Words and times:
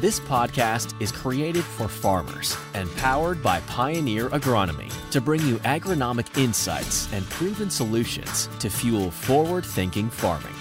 This 0.00 0.18
podcast 0.18 0.98
is 0.98 1.12
created 1.12 1.62
for 1.62 1.86
farmers 1.86 2.56
and 2.72 2.90
powered 2.96 3.42
by 3.42 3.60
Pioneer 3.66 4.30
Agronomy 4.30 4.90
to 5.10 5.20
bring 5.20 5.42
you 5.42 5.56
agronomic 5.56 6.38
insights 6.38 7.06
and 7.12 7.22
proven 7.28 7.68
solutions 7.68 8.48
to 8.60 8.70
fuel 8.70 9.10
forward 9.10 9.62
thinking 9.62 10.08
farming. 10.08 10.54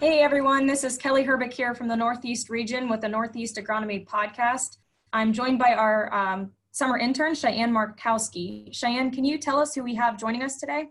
Hey 0.00 0.20
everyone, 0.20 0.64
this 0.64 0.82
is 0.82 0.96
Kelly 0.96 1.26
Herbick 1.26 1.52
here 1.52 1.74
from 1.74 1.88
the 1.88 1.96
Northeast 1.96 2.48
region 2.48 2.88
with 2.88 3.02
the 3.02 3.08
Northeast 3.10 3.56
Agronomy 3.56 4.06
Podcast. 4.06 4.78
I'm 5.12 5.34
joined 5.34 5.58
by 5.58 5.74
our 5.74 6.10
um, 6.14 6.52
summer 6.70 6.96
intern, 6.96 7.34
Cheyenne 7.34 7.70
Markowski. 7.70 8.74
Cheyenne, 8.74 9.10
can 9.10 9.26
you 9.26 9.36
tell 9.36 9.58
us 9.58 9.74
who 9.74 9.82
we 9.82 9.94
have 9.96 10.16
joining 10.16 10.42
us 10.42 10.56
today? 10.56 10.88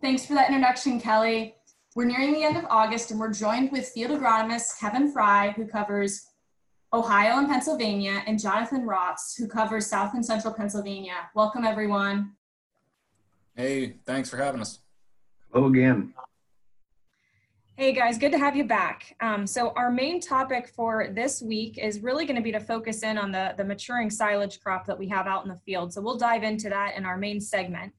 Thanks 0.00 0.24
for 0.24 0.34
that 0.34 0.46
introduction, 0.48 1.00
Kelly. 1.00 1.55
We're 1.96 2.04
nearing 2.04 2.34
the 2.34 2.44
end 2.44 2.58
of 2.58 2.66
August 2.68 3.10
and 3.10 3.18
we're 3.18 3.32
joined 3.32 3.72
with 3.72 3.88
field 3.88 4.10
agronomist 4.10 4.78
Kevin 4.78 5.10
Fry, 5.10 5.54
who 5.56 5.66
covers 5.66 6.26
Ohio 6.92 7.38
and 7.38 7.48
Pennsylvania, 7.48 8.22
and 8.26 8.38
Jonathan 8.38 8.86
Rotz, 8.86 9.34
who 9.38 9.48
covers 9.48 9.86
South 9.86 10.12
and 10.12 10.22
Central 10.22 10.52
Pennsylvania. 10.52 11.14
Welcome, 11.34 11.64
everyone. 11.64 12.32
Hey, 13.54 13.94
thanks 14.04 14.28
for 14.28 14.36
having 14.36 14.60
us. 14.60 14.80
Hello 15.50 15.68
again. 15.68 16.12
Hey 17.76 17.94
guys, 17.94 18.18
good 18.18 18.32
to 18.32 18.38
have 18.38 18.54
you 18.54 18.64
back. 18.64 19.16
Um, 19.22 19.46
so 19.46 19.70
our 19.70 19.90
main 19.90 20.20
topic 20.20 20.68
for 20.68 21.08
this 21.14 21.40
week 21.40 21.78
is 21.78 22.00
really 22.00 22.26
going 22.26 22.36
to 22.36 22.42
be 22.42 22.52
to 22.52 22.60
focus 22.60 23.04
in 23.04 23.16
on 23.16 23.32
the, 23.32 23.54
the 23.56 23.64
maturing 23.64 24.10
silage 24.10 24.60
crop 24.60 24.84
that 24.84 24.98
we 24.98 25.08
have 25.08 25.26
out 25.26 25.44
in 25.44 25.48
the 25.48 25.60
field. 25.64 25.94
So 25.94 26.02
we'll 26.02 26.18
dive 26.18 26.42
into 26.42 26.68
that 26.68 26.94
in 26.94 27.06
our 27.06 27.16
main 27.16 27.40
segment. 27.40 27.94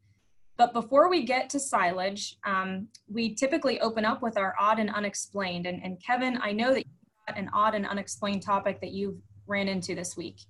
But 0.57 0.73
before 0.73 1.07
we 1.07 1.23
get 1.23 1.49
to 1.51 1.59
silage, 1.59 2.37
um, 2.43 2.87
we 3.07 3.35
typically 3.35 3.79
open 3.79 4.05
up 4.05 4.23
with 4.23 4.37
our 4.37 4.55
odd 4.59 4.79
and 4.79 4.89
unexplained. 4.89 5.67
And, 5.67 5.83
and 5.83 6.01
Kevin, 6.03 6.39
I 6.41 6.51
know 6.51 6.73
that 6.73 6.79
you 6.79 6.91
got 7.27 7.37
an 7.37 7.49
odd 7.53 7.75
and 7.75 7.85
unexplained 7.85 8.41
topic 8.41 8.81
that 8.81 8.91
you 8.91 9.21
ran 9.45 9.67
into 9.67 9.93
this 9.93 10.17
week. 10.17 10.41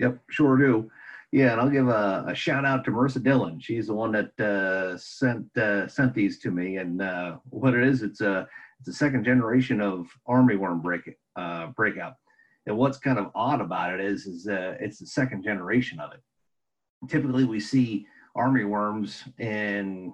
Yep, 0.00 0.18
sure 0.30 0.56
do. 0.56 0.90
Yeah, 1.30 1.52
and 1.52 1.60
I'll 1.60 1.70
give 1.70 1.88
a, 1.88 2.24
a 2.26 2.34
shout 2.34 2.64
out 2.64 2.84
to 2.84 2.90
Marissa 2.90 3.22
Dillon. 3.22 3.60
She's 3.60 3.86
the 3.86 3.94
one 3.94 4.10
that 4.12 4.40
uh, 4.40 4.98
sent 4.98 5.56
uh, 5.56 5.86
sent 5.86 6.12
these 6.12 6.40
to 6.40 6.50
me. 6.50 6.78
And 6.78 7.00
uh, 7.00 7.36
what 7.50 7.74
it 7.74 7.84
is, 7.84 8.02
it's 8.02 8.20
a 8.20 8.48
it's 8.80 8.88
a 8.88 8.92
second 8.92 9.24
generation 9.24 9.80
of 9.80 10.08
armyworm 10.28 10.82
break 10.82 11.16
uh, 11.36 11.68
breakout. 11.68 12.14
And 12.66 12.76
what's 12.76 12.98
kind 12.98 13.18
of 13.18 13.30
odd 13.36 13.60
about 13.60 13.94
it 13.94 14.00
is, 14.00 14.26
is 14.26 14.48
it's 14.50 14.98
the 14.98 15.06
second 15.06 15.44
generation 15.44 16.00
of 16.00 16.12
it. 16.12 16.20
Typically, 17.08 17.44
we 17.44 17.60
see 17.60 18.06
armyworms 18.36 19.22
in 19.38 20.12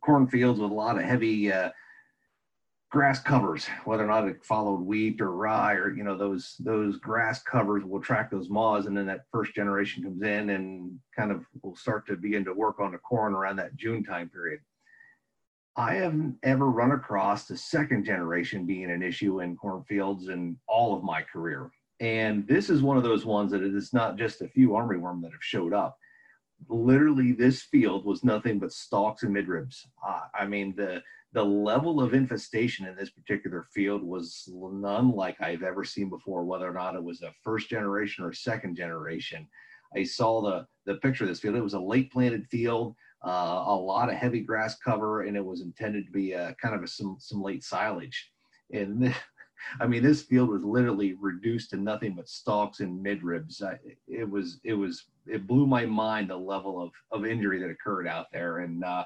cornfields 0.00 0.60
with 0.60 0.70
a 0.70 0.74
lot 0.74 0.96
of 0.96 1.04
heavy 1.04 1.52
uh, 1.52 1.70
grass 2.90 3.20
covers, 3.20 3.66
whether 3.84 4.04
or 4.04 4.08
not 4.08 4.28
it 4.28 4.44
followed 4.44 4.80
wheat 4.80 5.20
or 5.20 5.32
rye 5.32 5.74
or 5.74 5.94
you 5.94 6.04
know 6.04 6.16
those 6.16 6.56
those 6.60 6.98
grass 6.98 7.42
covers 7.42 7.84
will 7.84 7.98
attract 7.98 8.30
those 8.30 8.50
moths, 8.50 8.86
and 8.86 8.96
then 8.96 9.06
that 9.06 9.24
first 9.32 9.54
generation 9.54 10.02
comes 10.02 10.22
in 10.22 10.50
and 10.50 10.98
kind 11.16 11.32
of 11.32 11.44
will 11.62 11.74
start 11.74 12.06
to 12.06 12.16
begin 12.16 12.44
to 12.44 12.52
work 12.52 12.80
on 12.80 12.92
the 12.92 12.98
corn 12.98 13.34
around 13.34 13.56
that 13.56 13.76
June 13.76 14.04
time 14.04 14.28
period. 14.28 14.60
I 15.74 15.94
haven't 15.94 16.36
ever 16.42 16.70
run 16.70 16.92
across 16.92 17.46
the 17.46 17.56
second 17.56 18.04
generation 18.04 18.66
being 18.66 18.90
an 18.90 19.02
issue 19.02 19.40
in 19.40 19.56
cornfields 19.56 20.28
in 20.28 20.58
all 20.68 20.94
of 20.94 21.02
my 21.02 21.22
career. 21.22 21.70
And 22.00 22.46
this 22.46 22.68
is 22.68 22.82
one 22.82 22.98
of 22.98 23.02
those 23.02 23.24
ones 23.24 23.52
that 23.52 23.62
it 23.62 23.74
is 23.74 23.94
not 23.94 24.18
just 24.18 24.42
a 24.42 24.48
few 24.48 24.70
armyworm 24.70 25.22
that 25.22 25.32
have 25.32 25.42
showed 25.42 25.72
up 25.72 25.96
literally 26.68 27.32
this 27.32 27.62
field 27.62 28.04
was 28.04 28.24
nothing 28.24 28.58
but 28.58 28.72
stalks 28.72 29.22
and 29.22 29.34
midribs. 29.34 29.86
Uh, 30.06 30.22
I 30.34 30.46
mean, 30.46 30.74
the 30.76 31.02
the 31.34 31.44
level 31.44 32.02
of 32.02 32.12
infestation 32.12 32.86
in 32.86 32.94
this 32.94 33.08
particular 33.08 33.64
field 33.72 34.02
was 34.02 34.48
none 34.52 35.12
like 35.12 35.40
I've 35.40 35.62
ever 35.62 35.82
seen 35.82 36.10
before, 36.10 36.44
whether 36.44 36.68
or 36.68 36.74
not 36.74 36.94
it 36.94 37.02
was 37.02 37.22
a 37.22 37.32
first 37.42 37.70
generation 37.70 38.22
or 38.22 38.34
second 38.34 38.76
generation. 38.76 39.48
I 39.96 40.04
saw 40.04 40.42
the 40.42 40.66
the 40.84 40.98
picture 40.98 41.24
of 41.24 41.28
this 41.28 41.40
field. 41.40 41.56
It 41.56 41.62
was 41.62 41.74
a 41.74 41.80
late 41.80 42.12
planted 42.12 42.46
field, 42.48 42.94
uh, 43.24 43.64
a 43.66 43.74
lot 43.74 44.10
of 44.10 44.16
heavy 44.16 44.40
grass 44.40 44.76
cover, 44.78 45.22
and 45.22 45.36
it 45.36 45.44
was 45.44 45.62
intended 45.62 46.06
to 46.06 46.12
be 46.12 46.32
a 46.32 46.54
kind 46.60 46.74
of 46.74 46.82
a, 46.82 46.86
some 46.86 47.16
some 47.18 47.42
late 47.42 47.64
silage. 47.64 48.30
And 48.72 49.14
I 49.80 49.86
mean, 49.86 50.02
this 50.02 50.22
field 50.22 50.48
was 50.48 50.64
literally 50.64 51.14
reduced 51.20 51.70
to 51.70 51.76
nothing 51.76 52.14
but 52.14 52.28
stalks 52.28 52.80
and 52.80 53.04
midribs. 53.04 53.62
I, 53.62 53.78
it 54.06 54.28
was, 54.28 54.60
it 54.64 54.74
was, 54.74 55.04
it 55.26 55.46
blew 55.46 55.66
my 55.66 55.86
mind 55.86 56.30
the 56.30 56.36
level 56.36 56.82
of, 56.82 56.90
of 57.10 57.26
injury 57.26 57.58
that 57.60 57.70
occurred 57.70 58.06
out 58.06 58.26
there. 58.32 58.58
And, 58.58 58.84
uh, 58.84 59.04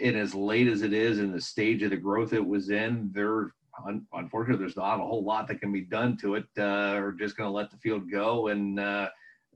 and 0.00 0.16
as 0.16 0.34
late 0.34 0.68
as 0.68 0.82
it 0.82 0.92
is 0.92 1.18
in 1.18 1.32
the 1.32 1.40
stage 1.40 1.82
of 1.82 1.90
the 1.90 1.96
growth 1.96 2.32
it 2.32 2.46
was 2.46 2.70
in, 2.70 3.10
there, 3.12 3.54
un, 3.86 4.06
unfortunately, 4.12 4.62
there's 4.62 4.76
not 4.76 5.00
a 5.00 5.04
whole 5.04 5.24
lot 5.24 5.48
that 5.48 5.60
can 5.60 5.72
be 5.72 5.82
done 5.82 6.16
to 6.18 6.34
it. 6.34 6.44
Uh, 6.56 6.98
we're 7.00 7.12
just 7.12 7.36
going 7.36 7.48
to 7.48 7.54
let 7.54 7.70
the 7.70 7.76
field 7.78 8.10
go 8.10 8.48
and 8.48 8.78
uh, 8.80 9.08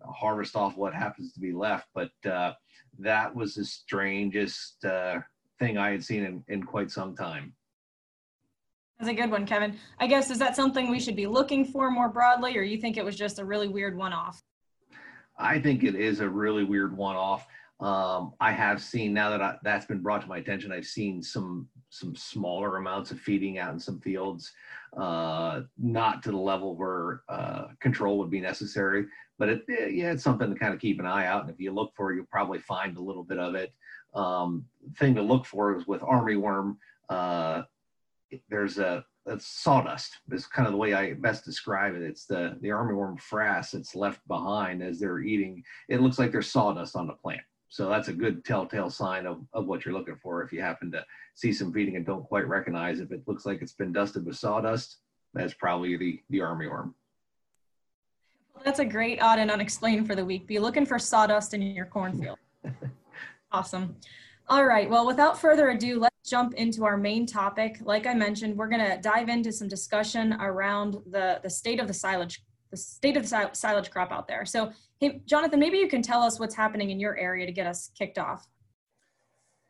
harvest 0.05 0.57
off 0.57 0.77
what 0.77 0.95
happens 0.95 1.33
to 1.33 1.41
be 1.41 1.53
left. 1.53 1.89
But 1.95 2.13
uh, 2.29 2.55
that 2.99 3.35
was 3.35 3.55
the 3.55 3.65
strangest 3.65 4.85
uh, 4.85 5.21
thing 5.59 5.79
I 5.79 5.91
had 5.91 6.05
seen 6.05 6.25
in, 6.25 6.45
in 6.49 6.63
quite 6.63 6.91
some 6.91 7.17
time. 7.17 7.55
That's 9.03 9.11
a 9.11 9.21
good 9.21 9.33
one, 9.33 9.47
Kevin. 9.47 9.77
I 9.99 10.07
guess 10.07 10.31
is 10.31 10.39
that 10.39 10.55
something 10.55 10.89
we 10.89 11.01
should 11.01 11.17
be 11.17 11.27
looking 11.27 11.65
for 11.65 11.91
more 11.91 12.09
broadly, 12.09 12.57
or 12.57 12.63
you 12.63 12.79
think 12.79 12.97
it 12.97 13.05
was 13.05 13.17
just 13.17 13.41
a 13.41 13.45
really 13.45 13.67
weird 13.67 13.97
one-off? 13.97 14.41
I 15.37 15.59
think 15.59 15.83
it 15.83 15.97
is 15.97 16.21
a 16.21 16.29
really 16.29 16.63
weird 16.63 16.97
one-off. 16.97 17.45
Um, 17.81 18.35
I 18.39 18.53
have 18.53 18.81
seen 18.81 19.13
now 19.13 19.31
that 19.31 19.43
I, 19.43 19.57
that's 19.65 19.87
been 19.87 20.03
brought 20.03 20.23
to 20.23 20.29
my 20.29 20.39
attention. 20.39 20.71
I've 20.71 20.87
seen 20.87 21.21
some 21.21 21.69
some 21.89 22.15
smaller 22.15 22.77
amounts 22.77 23.11
of 23.11 23.19
feeding 23.19 23.59
out 23.59 23.73
in 23.73 23.81
some 23.81 23.99
fields, 23.99 24.53
uh, 24.97 25.63
not 25.77 26.23
to 26.23 26.31
the 26.31 26.37
level 26.37 26.77
where 26.77 27.23
uh, 27.29 27.65
control 27.81 28.19
would 28.19 28.31
be 28.31 28.41
necessary. 28.41 29.07
But 29.37 29.49
it, 29.49 29.65
yeah, 29.69 30.13
it's 30.13 30.23
something 30.23 30.49
to 30.49 30.57
kind 30.57 30.73
of 30.73 30.79
keep 30.79 31.01
an 31.01 31.07
eye 31.07 31.27
out. 31.27 31.43
And 31.43 31.51
if 31.51 31.59
you 31.59 31.73
look 31.73 31.93
for 31.97 32.13
it, 32.13 32.17
you'll 32.17 32.27
probably 32.27 32.61
find 32.61 32.97
a 32.97 33.03
little 33.03 33.25
bit 33.25 33.41
of 33.41 33.57
it. 33.57 33.75
Um, 34.15 34.65
thing 34.97 35.17
to 35.17 35.23
look 35.23 35.45
for 35.45 35.77
is 35.77 35.89
with 35.89 36.03
armyworm. 36.03 36.77
Uh, 37.09 37.63
there's 38.49 38.79
a 38.79 39.05
that's 39.25 39.47
sawdust. 39.47 40.19
That's 40.27 40.47
kind 40.47 40.67
of 40.67 40.73
the 40.73 40.79
way 40.79 40.95
I 40.95 41.15
best 41.15 41.45
describe 41.45 41.95
it. 41.95 42.03
It's 42.03 42.27
the 42.27 42.59
the 42.61 42.69
armyworm 42.69 43.21
frass 43.21 43.71
that's 43.73 43.95
left 43.95 44.27
behind 44.27 44.83
as 44.83 44.99
they're 44.99 45.21
eating. 45.21 45.63
It 45.89 46.01
looks 46.01 46.19
like 46.19 46.33
there's 46.33 46.51
sawdust 46.51 46.97
on 46.97 47.07
the 47.07 47.15
plant. 47.15 47.43
So 47.69 47.89
that's 47.89 48.09
a 48.09 48.13
good 48.13 48.45
telltale 48.45 48.91
sign 48.91 49.25
of, 49.25 49.41
of 49.55 49.67
what 49.67 49.85
you're 49.85 49.95
looking 49.95 50.19
for. 50.23 50.43
If 50.43 50.53
you 50.53 50.61
happen 50.61 50.93
to 50.93 51.03
see 51.35 51.55
some 51.55 51.73
feeding 51.73 51.97
and 51.97 52.05
don't 52.05 52.25
quite 52.25 52.47
recognize 52.47 53.01
if 53.01 53.13
it 53.13 53.27
looks 53.27 53.47
like 53.47 53.63
it's 53.63 53.73
been 53.73 53.95
dusted 53.95 54.27
with 54.27 54.37
sawdust, 54.37 54.99
that's 55.33 55.55
probably 55.55 55.97
the 55.97 56.21
the 56.31 56.39
armyworm. 56.41 56.93
Well, 58.55 58.65
that's 58.65 58.81
a 58.81 58.85
great 58.85 59.23
odd 59.23 59.39
and 59.39 59.51
unexplained 59.51 60.07
for 60.07 60.15
the 60.15 60.25
week. 60.25 60.47
Be 60.47 60.59
looking 60.59 60.85
for 60.85 60.99
sawdust 60.99 61.55
in 61.55 61.63
your 61.63 61.87
cornfield. 61.87 62.39
awesome. 63.53 63.97
All 64.49 64.65
right, 64.65 64.89
well, 64.91 65.07
without 65.07 65.41
further 65.41 65.71
ado, 65.71 65.99
let's 66.01 66.29
jump 66.29 66.55
into 66.55 66.85
our 66.85 66.97
main 66.97 67.27
topic. 67.27 67.79
Like 67.81 68.07
I 68.07 68.15
mentioned, 68.15 68.57
we're 68.57 68.69
going 68.69 68.85
to 68.85 69.01
dive 69.01 69.29
into 69.29 69.53
some 69.53 69.69
discussion 69.69 70.35
around 70.35 70.99
the, 71.07 71.41
the 71.43 71.51
state 71.51 71.81
of 71.81 71.87
the 71.87 71.95
silage, 71.95 72.43
the 72.71 72.77
state 72.77 73.17
of 73.17 73.29
the 73.29 73.51
silage 73.53 73.91
crop 73.91 74.13
out 74.13 74.29
there. 74.29 74.45
So, 74.45 74.73
hey, 75.01 75.23
Jonathan, 75.27 75.61
maybe 75.61 75.79
you 75.79 75.89
can 75.89 76.03
tell 76.03 76.23
us 76.23 76.39
what's 76.41 76.55
happening 76.55 76.91
in 76.91 77.01
your 77.01 77.17
area 77.17 77.47
to 77.47 77.53
get 77.53 77.67
us 77.67 77.91
kicked 77.97 78.19
off. 78.19 78.47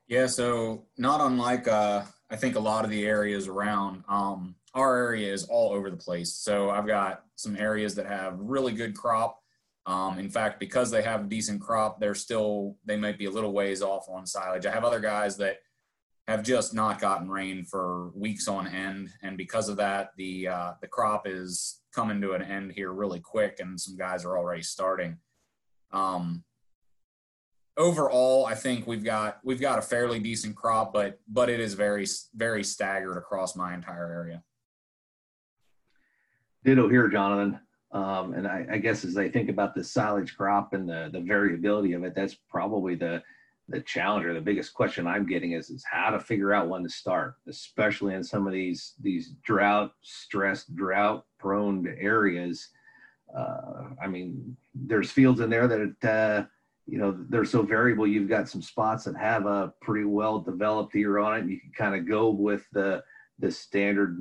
Yeah, 0.08 0.26
so 0.26 0.86
not 0.98 1.20
unlike 1.20 1.68
uh, 1.68 2.02
I 2.30 2.36
think 2.36 2.56
a 2.56 2.60
lot 2.60 2.84
of 2.84 2.90
the 2.90 3.04
areas 3.04 3.48
around, 3.48 4.04
um, 4.08 4.54
our 4.74 4.96
area 4.96 5.32
is 5.32 5.44
all 5.44 5.72
over 5.72 5.90
the 5.90 5.96
place. 5.96 6.32
So 6.32 6.70
I've 6.70 6.86
got 6.86 7.24
some 7.36 7.56
areas 7.56 7.94
that 7.96 8.06
have 8.06 8.38
really 8.38 8.72
good 8.72 8.96
crop 8.96 9.41
um, 9.86 10.18
in 10.18 10.30
fact, 10.30 10.60
because 10.60 10.90
they 10.90 11.02
have 11.02 11.22
a 11.24 11.28
decent 11.28 11.60
crop, 11.60 11.98
they're 11.98 12.14
still 12.14 12.76
they 12.84 12.96
might 12.96 13.18
be 13.18 13.26
a 13.26 13.30
little 13.30 13.52
ways 13.52 13.82
off 13.82 14.06
on 14.08 14.26
silage. 14.26 14.66
I 14.66 14.70
have 14.72 14.84
other 14.84 15.00
guys 15.00 15.36
that 15.38 15.58
have 16.28 16.44
just 16.44 16.72
not 16.72 17.00
gotten 17.00 17.28
rain 17.28 17.64
for 17.64 18.10
weeks 18.14 18.46
on 18.46 18.68
end, 18.68 19.10
and 19.22 19.36
because 19.36 19.68
of 19.68 19.76
that, 19.78 20.10
the 20.16 20.48
uh, 20.48 20.72
the 20.80 20.86
crop 20.86 21.26
is 21.26 21.80
coming 21.92 22.20
to 22.20 22.32
an 22.32 22.42
end 22.42 22.72
here 22.72 22.92
really 22.92 23.20
quick, 23.20 23.58
and 23.58 23.80
some 23.80 23.96
guys 23.96 24.24
are 24.24 24.38
already 24.38 24.62
starting. 24.62 25.18
Um, 25.90 26.44
overall, 27.76 28.46
I 28.46 28.54
think 28.54 28.86
we've 28.86 29.04
got 29.04 29.40
we've 29.42 29.60
got 29.60 29.80
a 29.80 29.82
fairly 29.82 30.20
decent 30.20 30.54
crop, 30.54 30.92
but 30.92 31.18
but 31.26 31.50
it 31.50 31.58
is 31.58 31.74
very 31.74 32.06
very 32.34 32.62
staggered 32.62 33.16
across 33.16 33.56
my 33.56 33.74
entire 33.74 34.12
area. 34.12 34.44
Ditto 36.64 36.88
here, 36.88 37.08
Jonathan. 37.08 37.58
Um, 37.92 38.32
and 38.32 38.46
I, 38.46 38.66
I, 38.72 38.78
guess 38.78 39.04
as 39.04 39.18
I 39.18 39.28
think 39.28 39.50
about 39.50 39.74
the 39.74 39.84
silage 39.84 40.34
crop 40.34 40.72
and 40.72 40.88
the, 40.88 41.10
the 41.12 41.20
variability 41.20 41.92
of 41.92 42.04
it, 42.04 42.14
that's 42.14 42.34
probably 42.48 42.94
the, 42.94 43.22
the 43.68 43.80
challenge 43.80 44.24
or 44.24 44.32
the 44.32 44.40
biggest 44.40 44.72
question 44.72 45.06
I'm 45.06 45.26
getting 45.26 45.52
is, 45.52 45.68
is 45.68 45.84
how 45.90 46.08
to 46.08 46.18
figure 46.18 46.54
out 46.54 46.68
when 46.68 46.82
to 46.84 46.88
start, 46.88 47.34
especially 47.48 48.14
in 48.14 48.24
some 48.24 48.46
of 48.46 48.54
these, 48.54 48.94
these 49.02 49.34
drought 49.44 49.92
stressed, 50.00 50.74
drought 50.74 51.26
prone 51.38 51.86
areas. 52.00 52.70
Uh, 53.36 53.90
I 54.02 54.06
mean, 54.06 54.56
there's 54.74 55.10
fields 55.10 55.40
in 55.40 55.50
there 55.50 55.68
that, 55.68 56.08
uh, 56.10 56.46
you 56.86 56.96
know, 56.96 57.14
they're 57.28 57.44
so 57.44 57.60
variable. 57.60 58.06
You've 58.06 58.28
got 58.28 58.48
some 58.48 58.62
spots 58.62 59.04
that 59.04 59.16
have 59.16 59.44
a 59.44 59.74
pretty 59.82 60.04
well 60.04 60.38
developed 60.38 60.96
ear 60.96 61.18
on 61.18 61.38
it. 61.38 61.46
You 61.46 61.60
can 61.60 61.72
kind 61.76 61.94
of 61.94 62.08
go 62.08 62.30
with 62.30 62.66
the, 62.72 63.02
the 63.38 63.50
standard 63.50 64.18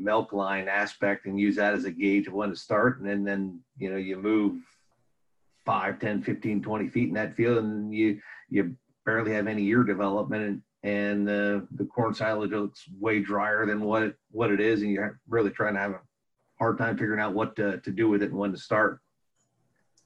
milk 0.00 0.32
line 0.32 0.68
aspect 0.68 1.26
and 1.26 1.38
use 1.38 1.56
that 1.56 1.74
as 1.74 1.84
a 1.84 1.90
gauge 1.90 2.26
of 2.26 2.32
when 2.32 2.50
to 2.50 2.56
start. 2.56 2.98
And 2.98 3.08
then, 3.08 3.24
then 3.24 3.60
you 3.78 3.90
know, 3.90 3.96
you 3.96 4.16
move 4.16 4.62
5, 5.66 5.98
10, 5.98 6.22
15, 6.22 6.62
20 6.62 6.88
feet 6.88 7.08
in 7.08 7.14
that 7.14 7.36
field 7.36 7.58
and 7.58 7.94
you, 7.94 8.20
you 8.48 8.74
barely 9.04 9.32
have 9.32 9.46
any 9.46 9.64
ear 9.66 9.84
development 9.84 10.42
and, 10.44 10.62
and 10.82 11.28
uh, 11.28 11.66
the 11.76 11.84
corn 11.84 12.14
silage 12.14 12.52
looks 12.52 12.84
way 12.98 13.20
drier 13.20 13.66
than 13.66 13.82
what 13.82 14.02
it, 14.02 14.16
what 14.30 14.50
it 14.50 14.60
is. 14.60 14.82
And 14.82 14.90
you're 14.90 15.20
really 15.28 15.50
trying 15.50 15.74
to 15.74 15.80
have 15.80 15.90
a 15.92 16.00
hard 16.58 16.78
time 16.78 16.96
figuring 16.96 17.20
out 17.20 17.34
what 17.34 17.54
to, 17.56 17.78
to 17.78 17.90
do 17.90 18.08
with 18.08 18.22
it 18.22 18.30
and 18.30 18.38
when 18.38 18.52
to 18.52 18.58
start. 18.58 19.00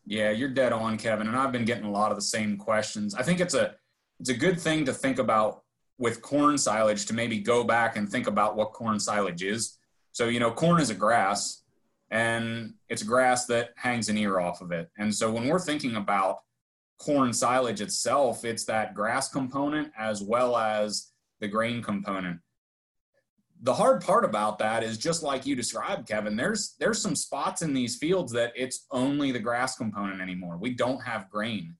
Yeah, 0.06 0.30
you're 0.30 0.48
dead 0.48 0.72
on, 0.72 0.98
Kevin. 0.98 1.28
And 1.28 1.36
I've 1.36 1.52
been 1.52 1.64
getting 1.64 1.84
a 1.84 1.90
lot 1.90 2.10
of 2.10 2.16
the 2.16 2.22
same 2.22 2.56
questions. 2.56 3.14
I 3.14 3.22
think 3.22 3.40
it's 3.40 3.54
a, 3.54 3.74
it's 4.20 4.28
a 4.30 4.34
good 4.34 4.60
thing 4.60 4.84
to 4.84 4.92
think 4.92 5.18
about 5.18 5.62
with 5.98 6.22
corn 6.22 6.58
silage 6.58 7.06
to 7.06 7.14
maybe 7.14 7.38
go 7.38 7.64
back 7.64 7.96
and 7.96 8.08
think 8.08 8.26
about 8.26 8.56
what 8.56 8.72
corn 8.72 8.98
silage 8.98 9.42
is. 9.42 9.78
So, 10.14 10.28
you 10.28 10.38
know, 10.38 10.52
corn 10.52 10.80
is 10.80 10.90
a 10.90 10.94
grass 10.94 11.64
and 12.08 12.74
it's 12.88 13.02
grass 13.02 13.46
that 13.46 13.70
hangs 13.74 14.08
an 14.08 14.16
ear 14.16 14.38
off 14.38 14.60
of 14.60 14.70
it. 14.70 14.88
And 14.96 15.12
so 15.12 15.28
when 15.28 15.48
we're 15.48 15.58
thinking 15.58 15.96
about 15.96 16.38
corn 16.98 17.32
silage 17.32 17.80
itself, 17.80 18.44
it's 18.44 18.64
that 18.66 18.94
grass 18.94 19.28
component 19.28 19.90
as 19.98 20.22
well 20.22 20.56
as 20.56 21.10
the 21.40 21.48
grain 21.48 21.82
component. 21.82 22.38
The 23.62 23.74
hard 23.74 24.04
part 24.04 24.24
about 24.24 24.58
that 24.60 24.84
is 24.84 24.98
just 24.98 25.24
like 25.24 25.46
you 25.46 25.56
described, 25.56 26.06
Kevin, 26.06 26.36
there's 26.36 26.76
there's 26.78 27.02
some 27.02 27.16
spots 27.16 27.62
in 27.62 27.74
these 27.74 27.96
fields 27.96 28.30
that 28.34 28.52
it's 28.54 28.86
only 28.92 29.32
the 29.32 29.40
grass 29.40 29.76
component 29.76 30.20
anymore. 30.20 30.58
We 30.58 30.74
don't 30.74 31.02
have 31.02 31.28
grain. 31.28 31.74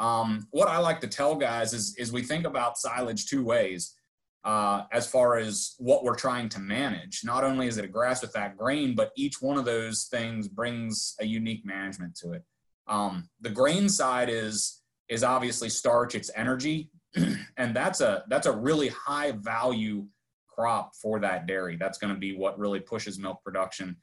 Um, 0.00 0.48
what 0.50 0.66
I 0.66 0.78
like 0.78 1.00
to 1.02 1.06
tell 1.06 1.36
guys 1.36 1.72
is, 1.74 1.94
is 1.96 2.10
we 2.10 2.22
think 2.22 2.44
about 2.44 2.76
silage 2.76 3.26
two 3.26 3.44
ways 3.44 3.94
uh, 4.44 4.84
as 4.92 5.06
far 5.06 5.36
as 5.36 5.74
what 5.78 6.04
we're 6.04 6.14
trying 6.14 6.48
to 6.50 6.60
manage. 6.60 7.22
Not 7.24 7.44
only 7.44 7.66
is 7.66 7.76
it 7.76 7.84
a 7.84 7.88
grass 7.88 8.22
with 8.22 8.32
that 8.32 8.56
grain, 8.56 8.94
but 8.94 9.12
each 9.16 9.42
one 9.42 9.58
of 9.58 9.64
those 9.64 10.04
things 10.04 10.48
brings 10.48 11.14
a 11.20 11.26
unique 11.26 11.64
management 11.64 12.16
to 12.16 12.32
it. 12.32 12.44
Um, 12.86 13.28
the 13.40 13.50
grain 13.50 13.88
side 13.88 14.28
is 14.30 14.82
is 15.08 15.24
obviously 15.24 15.70
starch, 15.70 16.14
it's 16.14 16.30
energy, 16.34 16.90
and 17.56 17.74
that's 17.74 18.00
a 18.00 18.24
that's 18.28 18.46
a 18.46 18.52
really 18.52 18.88
high 18.88 19.32
value 19.32 20.06
crop 20.48 20.94
for 20.94 21.20
that 21.20 21.46
dairy. 21.46 21.76
That's 21.76 21.98
going 21.98 22.12
to 22.12 22.18
be 22.18 22.36
what 22.36 22.58
really 22.58 22.80
pushes 22.80 23.18
milk 23.18 23.42
production 23.44 23.96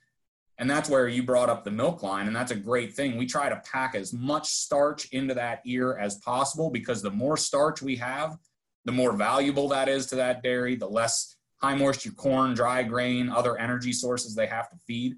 and 0.58 0.70
that's 0.70 0.90
where 0.90 1.08
you 1.08 1.24
brought 1.24 1.50
up 1.50 1.64
the 1.64 1.72
milk 1.72 2.02
line, 2.02 2.28
and 2.28 2.36
that's 2.36 2.52
a 2.52 2.56
great 2.56 2.94
thing. 2.94 3.18
We 3.18 3.26
try 3.26 3.50
to 3.50 3.62
pack 3.70 3.94
as 3.96 4.14
much 4.14 4.48
starch 4.48 5.10
into 5.12 5.34
that 5.34 5.62
ear 5.66 5.98
as 5.98 6.16
possible 6.20 6.70
because 6.70 7.02
the 7.02 7.12
more 7.12 7.36
starch 7.36 7.82
we 7.82 7.98
have, 7.98 8.38
the 8.86 8.92
more 8.92 9.14
valuable 9.14 9.68
that 9.70 9.90
is 9.90 10.06
to 10.08 10.16
that 10.16 10.44
dairy, 10.44 10.76
the 10.76 10.88
less 10.88 11.36
high 11.62 11.76
moisture 11.76 12.12
corn, 12.12 12.54
dry 12.54 12.84
grain, 12.84 13.30
other 13.30 13.58
energy 13.58 13.92
sources 13.92 14.36
they 14.36 14.48
have 14.48 14.70
to 14.70 14.78
feed. 14.88 15.16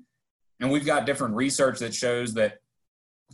And 0.60 0.72
we've 0.72 0.86
got 0.86 1.06
different 1.06 1.36
research 1.36 1.80
that 1.80 1.94
shows 1.94 2.34
that, 2.34 2.60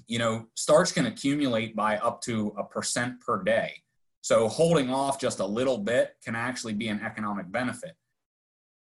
you 0.08 0.20
know, 0.20 0.48
starch 0.56 0.94
can 0.94 1.06
accumulate 1.06 1.76
by 1.76 1.98
up 1.98 2.22
to 2.24 2.54
a 2.58 2.64
percent 2.64 3.22
per 3.22 3.44
day. 3.44 3.74
So 4.22 4.48
holding 4.48 4.90
off 4.90 5.20
just 5.20 5.40
a 5.40 5.46
little 5.46 5.78
bit 5.78 6.16
can 6.24 6.36
actually 6.36 6.74
be 6.74 6.88
an 6.88 7.02
economic 7.02 7.52
benefit. 7.52 7.94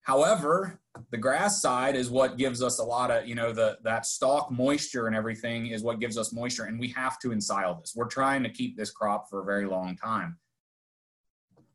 However, 0.03 0.81
the 1.11 1.19
grass 1.19 1.61
side 1.61 1.97
is 1.97 2.11
what 2.11 2.37
gives 2.37 2.63
us 2.63 2.79
a 2.79 2.85
lot 2.85 3.11
of, 3.11 3.27
you 3.27 3.35
know, 3.35 3.53
the 3.53 3.79
that 3.85 4.07
stalk 4.07 4.51
moisture 4.51 5.07
and 5.07 5.17
everything 5.17 5.69
is 5.69 5.83
what 5.83 6.01
gives 6.01 6.17
us 6.17 6.33
moisture, 6.33 6.65
and 6.65 6.81
we 6.81 6.89
have 6.89 7.19
to 7.21 7.33
ensile 7.33 7.79
this. 7.81 7.93
We're 7.95 8.07
trying 8.07 8.43
to 8.43 8.51
keep 8.51 8.77
this 8.77 8.91
crop 8.91 9.29
for 9.29 9.43
a 9.43 9.45
very 9.45 9.67
long 9.67 9.97
time. 9.97 10.39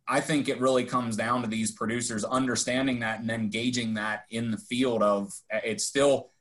I 0.08 0.22
think 0.22 0.48
it 0.48 0.60
really 0.60 0.84
comes 0.84 1.16
down 1.16 1.42
to 1.42 1.48
these 1.48 1.72
producers 1.72 2.24
understanding 2.24 3.00
that 3.00 3.20
and 3.20 3.30
then 3.30 3.50
gauging 3.50 3.96
that 3.96 4.26
in 4.30 4.52
the 4.52 4.58
field 4.58 5.02
of 5.02 5.32
it's 5.52 5.84
still 5.84 6.32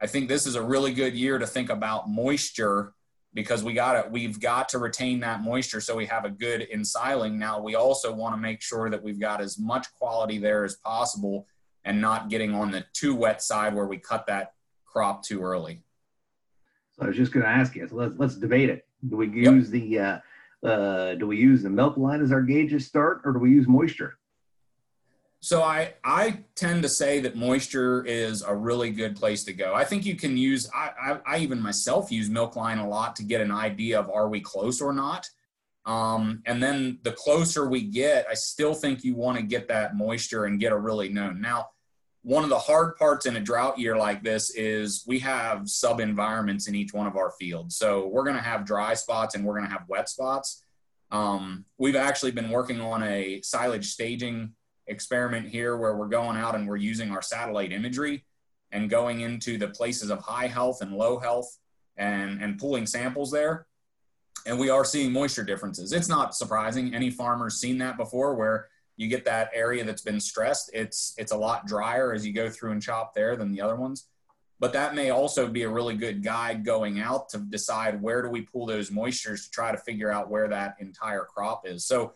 I 0.00 0.06
think 0.06 0.28
this 0.28 0.46
is 0.46 0.56
a 0.56 0.62
really 0.62 0.92
good 0.92 1.14
year 1.14 1.38
to 1.38 1.46
think 1.46 1.70
about 1.70 2.10
moisture 2.10 2.92
because 3.32 3.64
we 3.64 3.72
got 3.72 3.96
it 3.96 4.10
we've 4.10 4.38
got 4.38 4.68
to 4.70 4.78
retain 4.78 5.20
that 5.20 5.42
moisture 5.42 5.80
so 5.80 5.96
we 5.96 6.06
have 6.06 6.24
a 6.24 6.30
good 6.30 6.66
ensiling. 6.70 7.38
Now 7.38 7.60
we 7.60 7.74
also 7.74 8.12
want 8.12 8.34
to 8.34 8.40
make 8.40 8.60
sure 8.60 8.90
that 8.90 9.02
we've 9.02 9.20
got 9.20 9.40
as 9.40 9.58
much 9.58 9.86
quality 9.94 10.38
there 10.38 10.64
as 10.64 10.76
possible 10.76 11.46
and 11.84 12.00
not 12.00 12.28
getting 12.28 12.54
on 12.54 12.70
the 12.70 12.84
too 12.92 13.14
wet 13.14 13.42
side 13.42 13.74
where 13.74 13.86
we 13.86 13.96
cut 13.96 14.26
that 14.26 14.52
crop 14.84 15.22
too 15.22 15.42
early. 15.42 15.82
So 16.92 17.04
i 17.04 17.08
was 17.08 17.16
just 17.16 17.32
going 17.32 17.44
to 17.44 17.50
ask 17.50 17.74
you 17.74 17.88
so 17.88 17.96
let's 17.96 18.18
let's 18.18 18.34
debate 18.34 18.68
it. 18.68 18.86
Do 19.08 19.16
we 19.16 19.28
use 19.28 19.72
yep. 19.72 19.82
the 19.82 19.98
uh, 19.98 20.18
uh, 20.64 21.14
do 21.14 21.26
we 21.26 21.36
use 21.36 21.62
the 21.62 21.70
milk 21.70 21.96
line 21.96 22.22
as 22.22 22.32
our 22.32 22.42
gauge 22.42 22.70
to 22.70 22.80
start 22.80 23.20
or 23.24 23.32
do 23.32 23.38
we 23.38 23.50
use 23.50 23.68
moisture 23.68 24.18
so 25.44 25.62
I 25.62 25.92
I 26.02 26.38
tend 26.54 26.84
to 26.84 26.88
say 26.88 27.20
that 27.20 27.36
moisture 27.36 28.02
is 28.06 28.40
a 28.40 28.54
really 28.54 28.90
good 28.90 29.14
place 29.14 29.44
to 29.44 29.52
go. 29.52 29.74
I 29.74 29.84
think 29.84 30.06
you 30.06 30.16
can 30.16 30.38
use 30.38 30.70
I, 30.74 30.90
I, 30.98 31.18
I 31.26 31.38
even 31.40 31.60
myself 31.60 32.10
use 32.10 32.30
milk 32.30 32.56
line 32.56 32.78
a 32.78 32.88
lot 32.88 33.14
to 33.16 33.22
get 33.22 33.42
an 33.42 33.52
idea 33.52 34.00
of 34.00 34.08
are 34.08 34.30
we 34.30 34.40
close 34.40 34.80
or 34.80 34.94
not. 34.94 35.28
Um, 35.84 36.42
and 36.46 36.62
then 36.62 36.98
the 37.02 37.12
closer 37.12 37.68
we 37.68 37.82
get, 37.82 38.26
I 38.30 38.32
still 38.32 38.72
think 38.72 39.04
you 39.04 39.16
want 39.16 39.36
to 39.36 39.44
get 39.44 39.68
that 39.68 39.94
moisture 39.94 40.46
and 40.46 40.58
get 40.58 40.72
a 40.72 40.78
really 40.78 41.10
known. 41.10 41.42
Now, 41.42 41.66
one 42.24 42.42
of 42.42 42.48
the 42.48 42.58
hard 42.58 42.96
parts 42.96 43.26
in 43.26 43.36
a 43.36 43.40
drought 43.40 43.78
year 43.78 43.96
like 43.96 44.24
this 44.24 44.48
is 44.54 45.04
we 45.06 45.18
have 45.18 45.68
sub 45.68 46.00
environments 46.00 46.68
in 46.68 46.74
each 46.74 46.94
one 46.94 47.06
of 47.06 47.16
our 47.16 47.30
fields. 47.32 47.76
So 47.76 48.06
we're 48.08 48.24
going 48.24 48.36
to 48.36 48.42
have 48.42 48.64
dry 48.64 48.94
spots 48.94 49.34
and 49.34 49.44
we're 49.44 49.52
going 49.52 49.66
to 49.66 49.70
have 49.70 49.84
wet 49.88 50.08
spots. 50.08 50.64
Um, 51.10 51.66
we've 51.76 51.96
actually 51.96 52.30
been 52.30 52.48
working 52.48 52.80
on 52.80 53.02
a 53.02 53.42
silage 53.42 53.92
staging 53.92 54.52
experiment 54.86 55.48
here 55.48 55.76
where 55.76 55.96
we're 55.96 56.08
going 56.08 56.38
out 56.38 56.54
and 56.54 56.66
we're 56.66 56.76
using 56.76 57.10
our 57.10 57.20
satellite 57.20 57.72
imagery 57.72 58.24
and 58.72 58.88
going 58.88 59.20
into 59.20 59.58
the 59.58 59.68
places 59.68 60.08
of 60.08 60.18
high 60.20 60.46
health 60.46 60.80
and 60.80 60.96
low 60.96 61.18
health 61.18 61.58
and, 61.98 62.42
and 62.42 62.58
pulling 62.58 62.86
samples 62.86 63.30
there. 63.30 63.66
And 64.46 64.58
we 64.58 64.70
are 64.70 64.84
seeing 64.84 65.12
moisture 65.12 65.44
differences. 65.44 65.92
It's 65.92 66.08
not 66.08 66.34
surprising. 66.34 66.94
Any 66.94 67.10
farmer's 67.10 67.60
seen 67.60 67.76
that 67.78 67.98
before 67.98 68.34
where 68.34 68.68
you 68.96 69.08
get 69.08 69.24
that 69.24 69.50
area 69.54 69.84
that's 69.84 70.02
been 70.02 70.20
stressed. 70.20 70.70
It's, 70.72 71.14
it's 71.18 71.32
a 71.32 71.36
lot 71.36 71.66
drier 71.66 72.12
as 72.12 72.26
you 72.26 72.32
go 72.32 72.48
through 72.48 72.72
and 72.72 72.82
chop 72.82 73.14
there 73.14 73.36
than 73.36 73.52
the 73.52 73.60
other 73.60 73.76
ones. 73.76 74.06
But 74.60 74.72
that 74.72 74.94
may 74.94 75.10
also 75.10 75.48
be 75.48 75.64
a 75.64 75.68
really 75.68 75.96
good 75.96 76.22
guide 76.22 76.64
going 76.64 77.00
out 77.00 77.28
to 77.30 77.38
decide 77.38 78.00
where 78.00 78.22
do 78.22 78.28
we 78.28 78.42
pull 78.42 78.66
those 78.66 78.90
moistures 78.90 79.44
to 79.44 79.50
try 79.50 79.72
to 79.72 79.78
figure 79.78 80.10
out 80.10 80.30
where 80.30 80.48
that 80.48 80.76
entire 80.78 81.24
crop 81.24 81.66
is. 81.66 81.84
So 81.84 82.14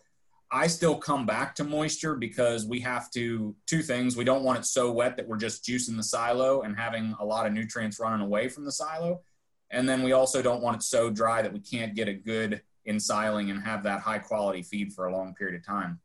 I 0.51 0.67
still 0.67 0.95
come 0.95 1.25
back 1.25 1.53
to 1.55 1.63
moisture 1.63 2.15
because 2.15 2.65
we 2.65 2.79
have 2.79 3.11
to 3.11 3.55
two 3.67 3.83
things. 3.83 4.15
We 4.15 4.23
don't 4.23 4.43
want 4.43 4.57
it 4.57 4.65
so 4.65 4.91
wet 4.91 5.15
that 5.17 5.27
we're 5.27 5.37
just 5.37 5.63
juicing 5.63 5.95
the 5.95 6.03
silo 6.03 6.61
and 6.61 6.75
having 6.75 7.15
a 7.19 7.25
lot 7.25 7.45
of 7.45 7.53
nutrients 7.53 7.99
running 7.99 8.25
away 8.25 8.47
from 8.47 8.65
the 8.65 8.71
silo. 8.71 9.21
And 9.69 9.87
then 9.87 10.01
we 10.01 10.13
also 10.13 10.41
don't 10.41 10.63
want 10.63 10.77
it 10.77 10.83
so 10.83 11.11
dry 11.11 11.43
that 11.43 11.53
we 11.53 11.59
can't 11.59 11.93
get 11.93 12.07
a 12.07 12.13
good 12.13 12.61
ensiling 12.87 13.51
and 13.51 13.61
have 13.61 13.83
that 13.83 14.01
high 14.01 14.17
quality 14.17 14.63
feed 14.63 14.93
for 14.93 15.05
a 15.05 15.13
long 15.15 15.35
period 15.35 15.59
of 15.59 15.65
time. 15.65 15.99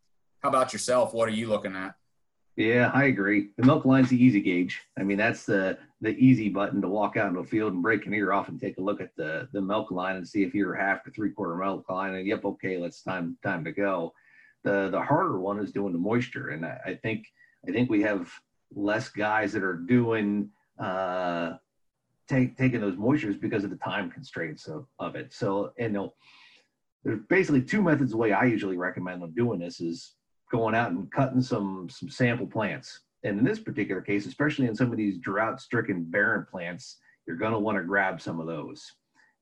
How 0.45 0.51
about 0.51 0.75
yourself? 0.75 1.15
What 1.15 1.27
are 1.27 1.33
you 1.33 1.47
looking 1.47 1.75
at? 1.75 1.95
Yeah, 2.57 2.91
I 2.93 3.05
agree. 3.05 3.49
The 3.57 3.65
milk 3.65 3.87
line's 3.87 4.11
the 4.11 4.23
easy 4.23 4.43
gauge. 4.43 4.79
I 4.99 5.03
mean, 5.03 5.17
that's 5.17 5.47
the 5.47 5.79
the 6.03 6.15
easy 6.19 6.51
button 6.51 6.83
to 6.83 6.89
walk 6.89 7.17
out 7.17 7.29
into 7.29 7.41
a 7.41 7.45
field 7.47 7.73
and 7.73 7.83
break 7.83 8.05
an 8.05 8.13
ear 8.13 8.31
off 8.31 8.49
and 8.49 8.61
take 8.61 8.77
a 8.77 8.83
look 8.83 9.01
at 9.01 9.17
the 9.17 9.49
the 9.55 9.63
milk 9.63 9.91
line 9.91 10.17
and 10.17 10.29
see 10.29 10.43
if 10.43 10.55
you're 10.55 10.75
half 10.75 11.03
to 11.05 11.11
three 11.11 11.31
quarter 11.31 11.57
milk 11.57 11.89
line. 11.89 12.15
And 12.15 12.27
yep, 12.27 12.45
okay, 12.45 12.77
let's 12.77 13.03
time 13.03 13.39
time 13.43 13.65
to 13.65 13.73
go. 13.73 14.13
The 14.65 14.91
the 14.91 15.01
harder 15.01 15.41
one 15.41 15.61
is 15.61 15.73
doing 15.73 15.95
the 15.95 15.99
moisture, 15.99 16.51
and 16.51 16.67
I, 16.67 16.79
I 16.85 16.95
think 16.97 17.27
I 17.67 17.73
think 17.73 17.89
we 17.89 18.03
have 18.03 18.31
less 18.75 19.09
guys 19.09 19.51
that 19.55 19.65
are 19.65 19.77
doing 19.77 20.51
uh, 20.79 21.55
take, 22.29 22.59
taking 22.59 22.83
those 22.83 22.97
moistures 22.97 23.41
because 23.41 23.65
of 23.65 23.71
the 23.71 23.77
time 23.77 24.11
constraints 24.11 24.67
of, 24.67 24.87
of 24.99 25.17
it. 25.17 25.33
So, 25.33 25.73
and 25.79 25.95
you 25.95 25.99
know, 25.99 26.15
there's 27.03 27.21
basically 27.31 27.63
two 27.63 27.81
methods. 27.81 28.11
The 28.11 28.19
way 28.19 28.33
I 28.33 28.45
usually 28.45 28.77
recommend 28.77 29.23
them 29.23 29.33
doing 29.35 29.59
this 29.59 29.81
is 29.81 30.14
going 30.51 30.75
out 30.75 30.91
and 30.93 31.11
cutting 31.11 31.43
some 31.43 31.89
some 31.91 32.09
sample 32.09 32.47
plants. 32.47 33.01
And 33.23 33.39
in 33.39 33.45
this 33.45 33.59
particular 33.59 34.03
case, 34.03 34.27
especially 34.27 34.67
in 34.67 34.75
some 34.75 34.91
of 34.91 34.99
these 34.99 35.19
drought-stricken 35.19 36.05
barren 36.05 36.47
plants, 36.51 36.99
you're 37.27 37.37
going 37.37 37.53
to 37.53 37.59
want 37.59 37.79
to 37.79 37.85
grab 37.85 38.21
some 38.21 38.39
of 38.39 38.47
those. 38.47 38.85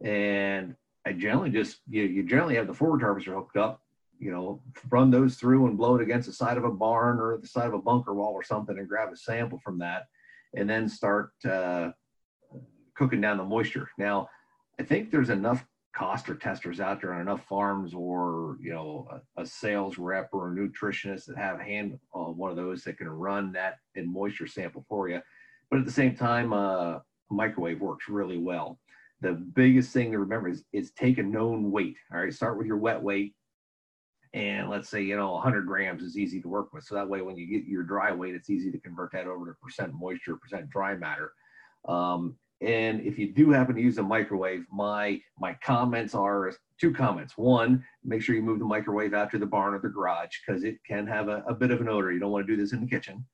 And 0.05 0.77
I 1.05 1.13
generally 1.13 1.51
just 1.51 1.81
you, 1.89 2.05
you 2.05 2.23
generally 2.23 2.55
have 2.57 2.69
the 2.69 2.75
forage 2.75 3.03
harvester 3.03 3.35
hooked 3.35 3.57
up 3.57 3.83
you 4.23 4.31
know, 4.31 4.63
run 4.89 5.11
those 5.11 5.35
through 5.35 5.67
and 5.67 5.77
blow 5.77 5.97
it 5.97 6.03
against 6.03 6.29
the 6.29 6.33
side 6.33 6.57
of 6.57 6.63
a 6.63 6.71
barn 6.71 7.19
or 7.19 7.37
the 7.39 7.47
side 7.47 7.67
of 7.67 7.75
a 7.75 7.79
bunker 7.79 8.15
wall 8.15 8.33
or 8.33 8.45
something 8.45 8.79
and 8.79 8.89
grab 8.89 9.13
a 9.13 9.17
sample 9.17 9.59
from 9.59 9.81
that 9.81 10.05
and 10.55 10.71
then 10.71 10.89
start 10.89 11.33
uh, 11.45 11.91
cooking 12.95 13.21
down 13.21 13.37
the 13.37 13.45
moisture. 13.45 13.91
Now, 13.99 14.29
I 14.79 14.85
think 14.85 15.11
there's 15.11 15.31
enough 15.31 15.67
Koster 15.95 16.35
testers 16.35 16.81
out 16.81 17.01
there 17.01 17.13
on 17.13 17.21
enough 17.21 17.45
farms 17.47 17.93
or, 17.95 18.57
you 18.61 18.73
know, 18.73 19.09
a, 19.37 19.43
a 19.43 19.47
sales 19.47 19.99
rep 19.99 20.31
or 20.33 20.49
a 20.49 20.55
nutritionist 20.55 21.27
that 21.27 21.37
have 21.37 21.61
hand 21.61 21.99
uh, 22.15 22.21
one 22.21 22.51
of 22.51 22.57
those 22.57 22.83
that 22.85 22.99
can 22.99 23.09
run 23.09 23.53
that 23.53 23.79
in 23.95 24.11
moisture 24.11 24.47
sample 24.47 24.85
for 24.89 25.09
you. 25.09 25.21
But 25.71 25.81
at 25.81 25.85
the 25.85 25.93
same 25.93 26.15
time, 26.15 26.53
uh, 26.53 27.01
microwave 27.31 27.81
works 27.81 28.09
really 28.09 28.39
well. 28.39 28.79
The 29.21 29.33
biggest 29.33 29.93
thing 29.93 30.13
to 30.13 30.19
remember 30.19 30.49
is, 30.49 30.65
is 30.73 30.93
take 30.93 31.19
a 31.19 31.23
known 31.23 31.71
weight. 31.71 31.97
All 32.13 32.21
right, 32.21 32.33
start 32.33 32.59
with 32.59 32.67
your 32.67 32.79
wet 32.79 33.03
weight 33.03 33.35
and 34.35 34.71
let's 34.71 34.89
say 34.89 35.03
you 35.03 35.17
know 35.17 35.33
100 35.33 35.67
grams 35.67 36.03
is 36.03 36.17
easy 36.17 36.41
to 36.41 36.49
work 36.49 36.73
with 36.73 36.85
so 36.85 36.95
that 36.95 37.09
way 37.09 37.21
when 37.21 37.37
you 37.37 37.47
get 37.47 37.69
your 37.69 37.83
dry 37.83 38.13
weight 38.13 38.35
it's 38.35 38.51
easy 38.51 38.71
to 38.71 38.79
convert 38.79 39.13
that 39.13 39.27
over 39.27 39.47
to 39.47 39.53
percent 39.63 39.93
moisture 39.93 40.37
percent 40.37 40.69
dry 40.71 40.95
matter 40.95 41.33
um, 41.89 42.37
and 42.63 43.01
if 43.01 43.19
you 43.19 43.33
do 43.33 43.51
happen 43.51 43.75
to 43.75 43.83
use 43.83 43.99
a 43.99 44.03
microwave 44.03 44.65
my 44.73 45.21
my 45.39 45.53
comments 45.65 46.15
are 46.15 46.53
two 46.81 46.93
comments 46.93 47.37
one 47.37 47.85
make 48.05 48.23
sure 48.23 48.35
you 48.35 48.43
move 48.43 48.59
the 48.59 48.65
microwave 48.65 49.15
out 49.15 49.31
to 49.31 49.39
the 49.39 49.47
barn 49.47 49.75
or 49.75 49.81
the 49.81 49.89
garage 49.89 50.37
because 50.47 50.65
it 50.65 50.79
can 50.87 51.07
have 51.07 51.29
a, 51.29 51.43
a 51.47 51.55
bit 51.55 51.71
of 51.71 51.81
an 51.81 51.89
odor 51.89 52.13
you 52.13 52.21
don't 52.21 52.31
want 52.31 52.47
to 52.47 52.53
do 52.53 52.61
this 52.61 52.73
in 52.73 52.81
the 52.81 52.87
kitchen 52.87 53.25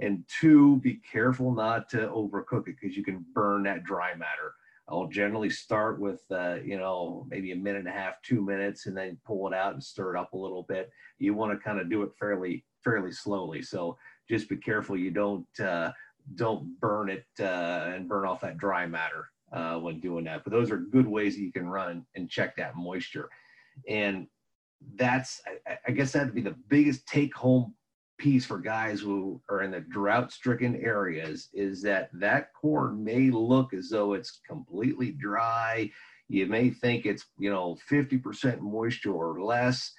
and 0.00 0.24
two 0.28 0.76
be 0.78 1.00
careful 1.10 1.52
not 1.52 1.88
to 1.88 2.08
overcook 2.08 2.68
it 2.68 2.76
because 2.80 2.96
you 2.96 3.04
can 3.04 3.24
burn 3.34 3.62
that 3.62 3.84
dry 3.84 4.14
matter 4.14 4.54
I'll 4.88 5.08
generally 5.08 5.50
start 5.50 5.98
with, 5.98 6.22
uh, 6.30 6.58
you 6.64 6.78
know, 6.78 7.26
maybe 7.28 7.50
a 7.50 7.56
minute 7.56 7.80
and 7.80 7.88
a 7.88 7.92
half, 7.92 8.22
two 8.22 8.40
minutes, 8.40 8.86
and 8.86 8.96
then 8.96 9.18
pull 9.26 9.48
it 9.48 9.54
out 9.54 9.72
and 9.72 9.82
stir 9.82 10.14
it 10.14 10.18
up 10.18 10.32
a 10.32 10.36
little 10.36 10.62
bit. 10.62 10.90
You 11.18 11.34
want 11.34 11.52
to 11.52 11.58
kind 11.58 11.80
of 11.80 11.90
do 11.90 12.02
it 12.02 12.10
fairly, 12.18 12.64
fairly 12.84 13.10
slowly. 13.10 13.62
So 13.62 13.98
just 14.28 14.48
be 14.48 14.56
careful 14.56 14.96
you 14.96 15.10
don't 15.10 15.60
uh, 15.60 15.90
don't 16.34 16.78
burn 16.80 17.08
it 17.08 17.24
uh, 17.40 17.92
and 17.94 18.08
burn 18.08 18.26
off 18.26 18.40
that 18.40 18.58
dry 18.58 18.86
matter 18.86 19.28
uh, 19.52 19.76
when 19.78 20.00
doing 20.00 20.24
that. 20.24 20.44
But 20.44 20.52
those 20.52 20.70
are 20.70 20.78
good 20.78 21.06
ways 21.06 21.36
that 21.36 21.42
you 21.42 21.52
can 21.52 21.68
run 21.68 22.04
and 22.14 22.28
check 22.28 22.56
that 22.56 22.76
moisture. 22.76 23.28
And 23.88 24.26
that's, 24.96 25.40
I, 25.66 25.78
I 25.86 25.92
guess, 25.92 26.12
that'd 26.12 26.34
be 26.34 26.40
the 26.42 26.56
biggest 26.68 27.06
take 27.06 27.34
home 27.34 27.74
piece 28.18 28.46
for 28.46 28.58
guys 28.58 29.00
who 29.00 29.40
are 29.50 29.62
in 29.62 29.70
the 29.70 29.80
drought 29.80 30.32
stricken 30.32 30.76
areas 30.76 31.48
is 31.52 31.82
that 31.82 32.08
that 32.14 32.48
corn 32.54 33.04
may 33.04 33.30
look 33.30 33.74
as 33.74 33.90
though 33.90 34.14
it's 34.14 34.40
completely 34.48 35.12
dry. 35.12 35.90
You 36.28 36.46
may 36.46 36.70
think 36.70 37.06
it's, 37.06 37.26
you 37.38 37.50
know, 37.50 37.76
50% 37.90 38.60
moisture 38.60 39.12
or 39.12 39.42
less. 39.42 39.92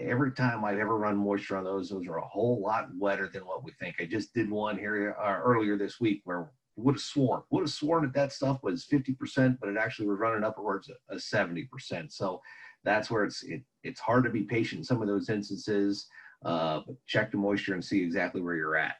Every 0.00 0.32
time 0.32 0.64
I've 0.64 0.78
ever 0.78 0.96
run 0.96 1.16
moisture 1.16 1.56
on 1.56 1.64
those, 1.64 1.88
those 1.88 2.06
are 2.08 2.16
a 2.16 2.26
whole 2.26 2.60
lot 2.60 2.88
wetter 2.98 3.28
than 3.28 3.46
what 3.46 3.64
we 3.64 3.72
think. 3.78 3.96
I 4.00 4.06
just 4.06 4.34
did 4.34 4.50
one 4.50 4.76
here 4.76 5.16
uh, 5.22 5.38
earlier 5.42 5.76
this 5.76 6.00
week 6.00 6.22
where 6.24 6.50
would 6.76 6.96
have 6.96 7.00
sworn, 7.02 7.42
would 7.50 7.62
have 7.62 7.70
sworn 7.70 8.02
that 8.02 8.14
that 8.14 8.32
stuff 8.32 8.58
was 8.62 8.86
50%, 8.86 9.58
but 9.60 9.68
it 9.68 9.76
actually 9.76 10.08
was 10.08 10.18
running 10.18 10.42
upwards 10.42 10.90
of 11.08 11.18
70%. 11.18 12.12
So 12.12 12.40
that's 12.82 13.10
where 13.10 13.24
it's, 13.24 13.44
it, 13.44 13.62
it's 13.84 14.00
hard 14.00 14.24
to 14.24 14.30
be 14.30 14.42
patient 14.42 14.80
in 14.80 14.84
some 14.84 15.00
of 15.00 15.06
those 15.06 15.28
instances 15.28 16.08
uh, 16.44 16.80
check 17.06 17.30
the 17.30 17.38
moisture 17.38 17.74
and 17.74 17.84
see 17.84 18.02
exactly 18.02 18.40
where 18.40 18.54
you're 18.54 18.76
at. 18.76 18.96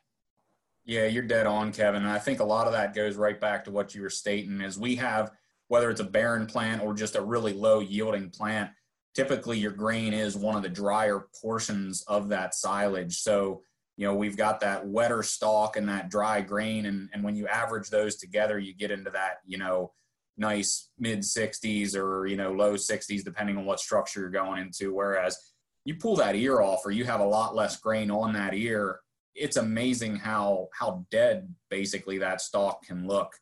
Yeah, 0.84 1.06
you're 1.06 1.22
dead 1.22 1.46
on, 1.46 1.72
Kevin. 1.72 2.02
And 2.02 2.10
I 2.10 2.18
think 2.18 2.40
a 2.40 2.44
lot 2.44 2.66
of 2.66 2.72
that 2.72 2.94
goes 2.94 3.16
right 3.16 3.40
back 3.40 3.64
to 3.64 3.70
what 3.70 3.94
you 3.94 4.02
were 4.02 4.10
stating 4.10 4.60
is 4.60 4.78
we 4.78 4.96
have, 4.96 5.32
whether 5.68 5.90
it's 5.90 6.00
a 6.00 6.04
barren 6.04 6.46
plant 6.46 6.82
or 6.82 6.94
just 6.94 7.16
a 7.16 7.22
really 7.22 7.52
low 7.52 7.80
yielding 7.80 8.30
plant, 8.30 8.70
typically 9.14 9.58
your 9.58 9.72
grain 9.72 10.12
is 10.12 10.36
one 10.36 10.56
of 10.56 10.62
the 10.62 10.68
drier 10.68 11.28
portions 11.40 12.02
of 12.02 12.28
that 12.28 12.54
silage. 12.54 13.18
So, 13.18 13.62
you 13.96 14.06
know, 14.06 14.14
we've 14.14 14.36
got 14.36 14.60
that 14.60 14.86
wetter 14.86 15.22
stalk 15.22 15.76
and 15.76 15.88
that 15.88 16.10
dry 16.10 16.40
grain. 16.40 16.86
And, 16.86 17.08
and 17.12 17.22
when 17.22 17.36
you 17.36 17.46
average 17.46 17.90
those 17.90 18.16
together, 18.16 18.58
you 18.58 18.74
get 18.74 18.90
into 18.90 19.10
that, 19.10 19.38
you 19.46 19.58
know, 19.58 19.92
nice 20.36 20.90
mid 20.98 21.20
60s 21.20 21.96
or, 21.96 22.26
you 22.26 22.36
know, 22.36 22.52
low 22.52 22.74
60s, 22.74 23.22
depending 23.22 23.56
on 23.56 23.64
what 23.64 23.78
structure 23.78 24.20
you're 24.20 24.30
going 24.30 24.60
into. 24.60 24.92
Whereas 24.92 25.38
you 25.84 25.94
pull 25.94 26.16
that 26.16 26.34
ear 26.34 26.60
off 26.60 26.84
or 26.84 26.90
you 26.90 27.04
have 27.04 27.20
a 27.20 27.24
lot 27.24 27.54
less 27.54 27.76
grain 27.76 28.10
on 28.10 28.32
that 28.32 28.54
ear 28.54 29.00
it's 29.34 29.56
amazing 29.56 30.16
how 30.16 30.68
how 30.72 31.04
dead 31.10 31.52
basically 31.70 32.18
that 32.18 32.40
stalk 32.40 32.84
can 32.84 33.06
look 33.06 33.32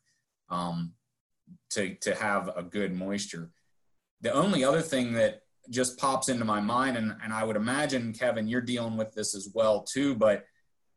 um, 0.49 0.93
to 1.69 1.95
to 1.95 2.15
have 2.15 2.49
a 2.55 2.63
good 2.63 2.93
moisture 2.93 3.51
the 4.21 4.33
only 4.33 4.63
other 4.63 4.81
thing 4.81 5.13
that 5.13 5.42
just 5.69 5.97
pops 5.97 6.29
into 6.29 6.45
my 6.45 6.59
mind 6.59 6.97
and, 6.97 7.15
and 7.23 7.33
i 7.33 7.43
would 7.43 7.55
imagine 7.55 8.13
kevin 8.13 8.47
you're 8.47 8.61
dealing 8.61 8.97
with 8.97 9.13
this 9.13 9.35
as 9.35 9.49
well 9.53 9.83
too 9.83 10.15
but 10.15 10.43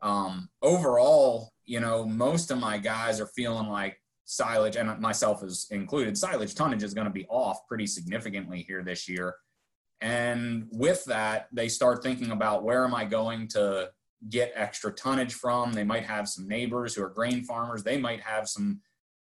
um, 0.02 0.48
overall 0.62 1.50
you 1.64 1.80
know 1.80 2.04
most 2.04 2.50
of 2.50 2.58
my 2.58 2.78
guys 2.78 3.20
are 3.20 3.28
feeling 3.28 3.68
like 3.68 3.98
silage 4.24 4.76
and 4.76 5.00
myself 5.00 5.42
is 5.42 5.66
included 5.70 6.18
silage 6.18 6.54
tonnage 6.54 6.82
is 6.82 6.94
going 6.94 7.06
to 7.06 7.12
be 7.12 7.26
off 7.28 7.58
pretty 7.68 7.86
significantly 7.86 8.64
here 8.66 8.82
this 8.82 9.08
year 9.08 9.34
and 10.00 10.68
with 10.72 11.04
that, 11.06 11.48
they 11.52 11.68
start 11.68 12.02
thinking 12.02 12.30
about 12.30 12.64
where 12.64 12.84
am 12.84 12.94
I 12.94 13.04
going 13.04 13.48
to 13.48 13.90
get 14.28 14.52
extra 14.54 14.92
tonnage 14.92 15.34
from? 15.34 15.72
They 15.72 15.84
might 15.84 16.04
have 16.04 16.28
some 16.28 16.46
neighbors 16.46 16.94
who 16.94 17.02
are 17.02 17.08
grain 17.08 17.44
farmers. 17.44 17.82
They 17.82 17.96
might 17.96 18.20
have 18.20 18.48
some 18.48 18.80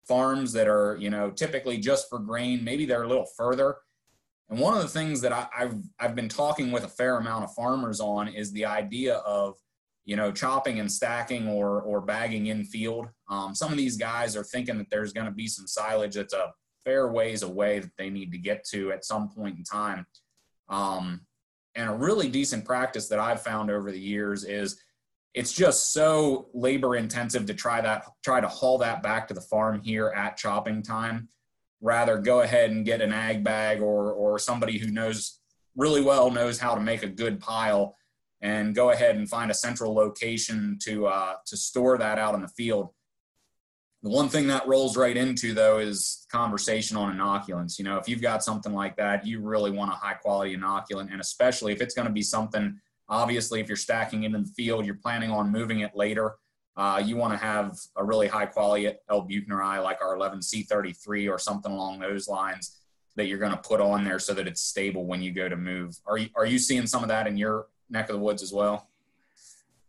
farms 0.07 0.53
that 0.53 0.69
are, 0.69 0.97
you 1.01 1.11
know, 1.11 1.31
typically 1.31 1.79
just 1.79 2.09
for 2.09 2.19
grain. 2.19 2.63
Maybe 2.63 2.87
they're 2.87 3.03
a 3.03 3.09
little 3.09 3.29
further. 3.37 3.77
And 4.51 4.59
one 4.59 4.75
of 4.75 4.83
the 4.83 4.89
things 4.89 5.21
that 5.21 5.33
I, 5.33 5.47
have 5.53 5.81
I've 6.01 6.15
been 6.17 6.29
talking 6.29 6.73
with 6.73 6.85
a 6.85 6.89
fair 6.89 7.17
amount 7.19 7.45
of 7.45 7.55
farmers 7.55 8.01
on 8.01 8.29
is 8.29 8.53
the 8.53 8.65
idea 8.67 9.17
of, 9.19 9.55
you 10.05 10.17
know, 10.17 10.33
chopping 10.33 10.81
and 10.81 10.91
stacking 10.91 11.47
or 11.49 11.81
or 11.83 12.01
bagging 12.01 12.49
in 12.49 12.65
field. 12.65 13.09
Um, 13.29 13.55
some 13.55 13.71
of 13.71 13.79
these 13.79 13.97
guys 13.97 14.37
are 14.37 14.43
thinking 14.43 14.77
that 14.79 14.91
there's 14.91 15.13
going 15.13 15.27
to 15.27 15.33
be 15.33 15.47
some 15.47 15.69
silage 15.69 16.15
that's 16.17 16.35
a 16.35 16.53
fair 16.85 17.13
ways 17.13 17.43
away 17.43 17.79
that 17.79 17.97
they 17.97 18.11
need 18.11 18.33
to 18.33 18.39
get 18.39 18.65
to 18.73 18.91
at 18.91 19.05
some 19.05 19.29
point 19.29 19.57
in 19.57 19.65
time. 19.65 20.05
Um, 20.69 21.21
and 21.77 21.89
a 21.89 21.95
really 21.95 22.29
decent 22.29 22.65
practice 22.65 23.09
that 23.09 23.21
I've 23.21 23.43
found 23.43 23.71
over 23.71 23.93
the 23.93 24.01
years 24.01 24.45
is 24.45 24.81
it's 25.33 25.53
just 25.53 25.93
so 25.93 26.49
labor 26.53 26.97
intensive 26.97 27.47
to 27.47 27.55
try 27.55 27.81
that 27.81 28.05
try 28.25 28.41
to 28.41 28.49
haul 28.49 28.79
that 28.79 29.01
back 29.01 29.29
to 29.29 29.35
the 29.35 29.41
farm 29.41 29.81
here 29.81 30.09
at 30.09 30.37
chopping 30.37 30.83
time 30.83 31.29
rather 31.81 32.19
go 32.19 32.41
ahead 32.41 32.71
and 32.71 32.85
get 32.85 33.01
an 33.01 33.13
ag 33.13 33.43
bag 33.43 33.81
or 33.81 34.13
or 34.13 34.39
somebody 34.39 34.79
who 34.79 34.91
knows 34.91 35.41
really 35.77 36.03
well 36.03 36.31
knows 36.31 36.59
how 36.59 36.75
to 36.75 36.81
make 36.81 37.03
a 37.03 37.09
good 37.09 37.41
pile 37.41 37.97
and 38.43 38.75
go 38.75 38.91
ahead 38.91 39.17
and 39.17 39.29
find 39.29 39.51
a 39.51 39.55
central 39.55 39.95
location 39.95 40.79
to 40.83 41.07
uh, 41.07 41.35
to 41.47 41.57
store 41.57 41.99
that 41.99 42.19
out 42.19 42.35
in 42.35 42.43
the 42.43 42.49
field 42.49 42.91
the 44.03 44.09
one 44.09 44.29
thing 44.29 44.47
that 44.47 44.67
rolls 44.67 44.97
right 44.97 45.17
into 45.17 45.53
though 45.53 45.79
is 45.79 46.27
conversation 46.33 46.97
on 46.97 47.15
inoculants. 47.15 47.79
You 47.79 47.85
know, 47.85 47.99
if 47.99 48.09
you've 48.09 48.23
got 48.23 48.43
something 48.43 48.73
like 48.73 48.97
that, 48.97 49.27
you 49.27 49.41
really 49.41 49.71
want 49.71 49.93
a 49.93 49.95
high 49.95 50.15
quality 50.15 50.57
inoculant, 50.57 51.13
and 51.13 51.21
especially 51.21 51.73
if 51.73 51.83
it's 51.83 51.95
going 51.95 52.07
to 52.07 52.13
be 52.13 52.23
something. 52.23 52.79
Obviously, 53.09 53.61
if 53.61 53.67
you're 53.67 53.77
stacking 53.77 54.23
it 54.23 54.33
in 54.33 54.45
the 54.45 54.53
field, 54.57 54.87
you're 54.87 54.95
planning 54.95 55.31
on 55.31 55.51
moving 55.51 55.81
it 55.81 55.97
later. 55.97 56.37
Uh, 56.81 56.97
you 56.97 57.15
want 57.15 57.31
to 57.31 57.37
have 57.37 57.79
a 57.97 58.03
really 58.03 58.27
high 58.27 58.47
quality 58.47 58.91
L. 59.11 59.29
buchneri 59.29 59.83
like 59.85 59.99
our 60.01 60.17
11C33 60.17 61.31
or 61.31 61.39
something 61.39 61.71
along 61.71 61.99
those 61.99 62.27
lines 62.27 62.79
that 63.17 63.27
you're 63.27 63.37
going 63.37 63.53
to 63.53 63.59
put 63.59 63.83
on 63.83 64.03
there 64.03 64.19
so 64.19 64.33
that 64.33 64.49
it's 64.49 64.63
stable 64.63 65.05
when 65.05 65.21
you 65.21 65.31
go 65.31 65.47
to 65.47 65.57
move. 65.57 65.99
Are 66.07 66.17
you 66.17 66.31
are 66.35 66.47
you 66.47 66.59
seeing 66.59 66.87
some 66.87 67.03
of 67.03 67.11
that 67.11 67.27
in 67.27 67.37
your 67.37 67.67
neck 67.91 68.09
of 68.09 68.17
the 68.17 68.23
woods 68.23 68.43
as 68.43 68.51
well? 68.51 68.89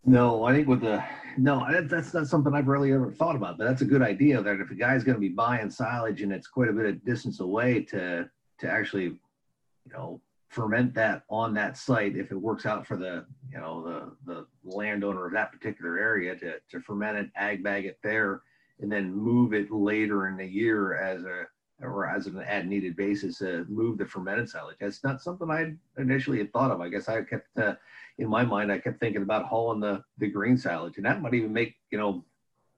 No, 0.04 0.44
I 0.44 0.52
think 0.52 0.68
with 0.68 0.82
the 0.82 1.02
no, 1.38 1.66
that's 1.84 2.14
not 2.14 2.28
something 2.28 2.54
I've 2.54 2.68
really 2.68 2.92
ever 2.92 3.10
thought 3.10 3.38
about. 3.38 3.58
But 3.58 3.70
that's 3.70 3.82
a 3.82 3.86
good 3.86 4.02
idea. 4.02 4.42
That 4.42 4.60
if 4.60 4.70
a 4.70 4.76
guy's 4.76 5.06
going 5.06 5.16
to 5.16 5.22
be 5.22 5.30
buying 5.30 5.70
silage 5.70 6.22
and 6.22 6.34
it's 6.34 6.48
quite 6.48 6.68
a 6.68 6.74
bit 6.74 6.88
of 6.88 7.06
distance 7.06 7.40
away 7.40 7.84
to 7.84 8.30
to 8.60 8.70
actually, 8.70 9.06
you 9.06 9.94
know, 9.94 10.20
ferment 10.50 10.94
that 10.96 11.24
on 11.30 11.54
that 11.54 11.78
site, 11.78 12.18
if 12.18 12.32
it 12.32 12.36
works 12.36 12.66
out 12.66 12.86
for 12.86 12.98
the 12.98 13.26
you 13.50 13.60
know 13.62 13.82
the 13.82 14.34
the 14.34 14.46
landowner 14.72 15.25
of 15.25 15.34
that 15.34 15.51
particular 15.51 15.98
area 15.98 16.36
to 16.36 16.60
to 16.70 16.80
ferment 16.82 17.18
it, 17.18 17.30
ag 17.36 17.63
bag 17.63 17.86
it 17.86 18.00
there, 18.04 18.42
and 18.80 18.92
then 18.92 19.13
move 19.13 19.54
it 19.54 19.72
later 19.72 20.28
in 20.28 20.38
the 20.38 20.46
year 20.46 20.96
as 20.96 21.24
a 21.24 21.46
or 21.84 22.08
as 22.08 22.28
an 22.28 22.40
ad 22.42 22.68
needed 22.68 22.96
basis, 22.96 23.42
uh, 23.42 23.63
move 23.68 23.98
the 23.98 24.06
fermented 24.06 24.48
silage. 24.48 24.78
That's 24.80 25.04
not 25.04 25.22
something 25.22 25.50
I 25.50 25.74
initially 26.00 26.38
had 26.38 26.54
thought 26.54 26.70
of. 26.70 26.80
I 26.80 26.90
guess 26.90 27.10
I 27.10 27.24
kept 27.24 27.58
uh, 27.58 27.75
in 28.18 28.28
my 28.30 28.44
mind, 28.44 28.72
I 28.72 28.78
kept 28.78 29.00
thinking 29.00 29.24
about 29.24 29.46
hauling 29.46 29.80
the 29.80 30.04
the 30.18 30.28
green 30.28 30.58
silage, 30.58 30.98
and 30.98 31.06
that 31.06 31.22
might 31.22 31.34
even 31.34 31.54
make 31.54 31.75
you 31.92 31.98
know 31.98 32.24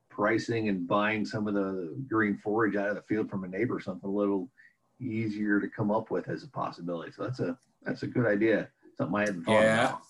pricing 0.09 0.69
and 0.69 0.87
buying 0.87 1.25
some 1.25 1.47
of 1.47 1.53
the 1.55 1.95
green 2.07 2.37
forage 2.37 2.75
out 2.75 2.89
of 2.89 2.95
the 2.95 3.01
field 3.01 3.29
from 3.29 3.43
a 3.43 3.47
neighbor 3.47 3.79
something 3.79 4.09
a 4.09 4.13
little 4.13 4.47
easier 5.01 5.59
to 5.59 5.67
come 5.67 5.89
up 5.89 6.11
with 6.11 6.29
as 6.29 6.43
a 6.43 6.47
possibility. 6.49 7.11
So 7.11 7.23
that's 7.23 7.39
a 7.39 7.57
that's 7.83 8.03
a 8.03 8.07
good 8.07 8.25
idea. 8.25 8.69
Something 8.97 9.15
I 9.15 9.21
hadn't 9.21 9.43
thought 9.43 9.61
yeah. 9.61 9.89
about. 9.89 10.01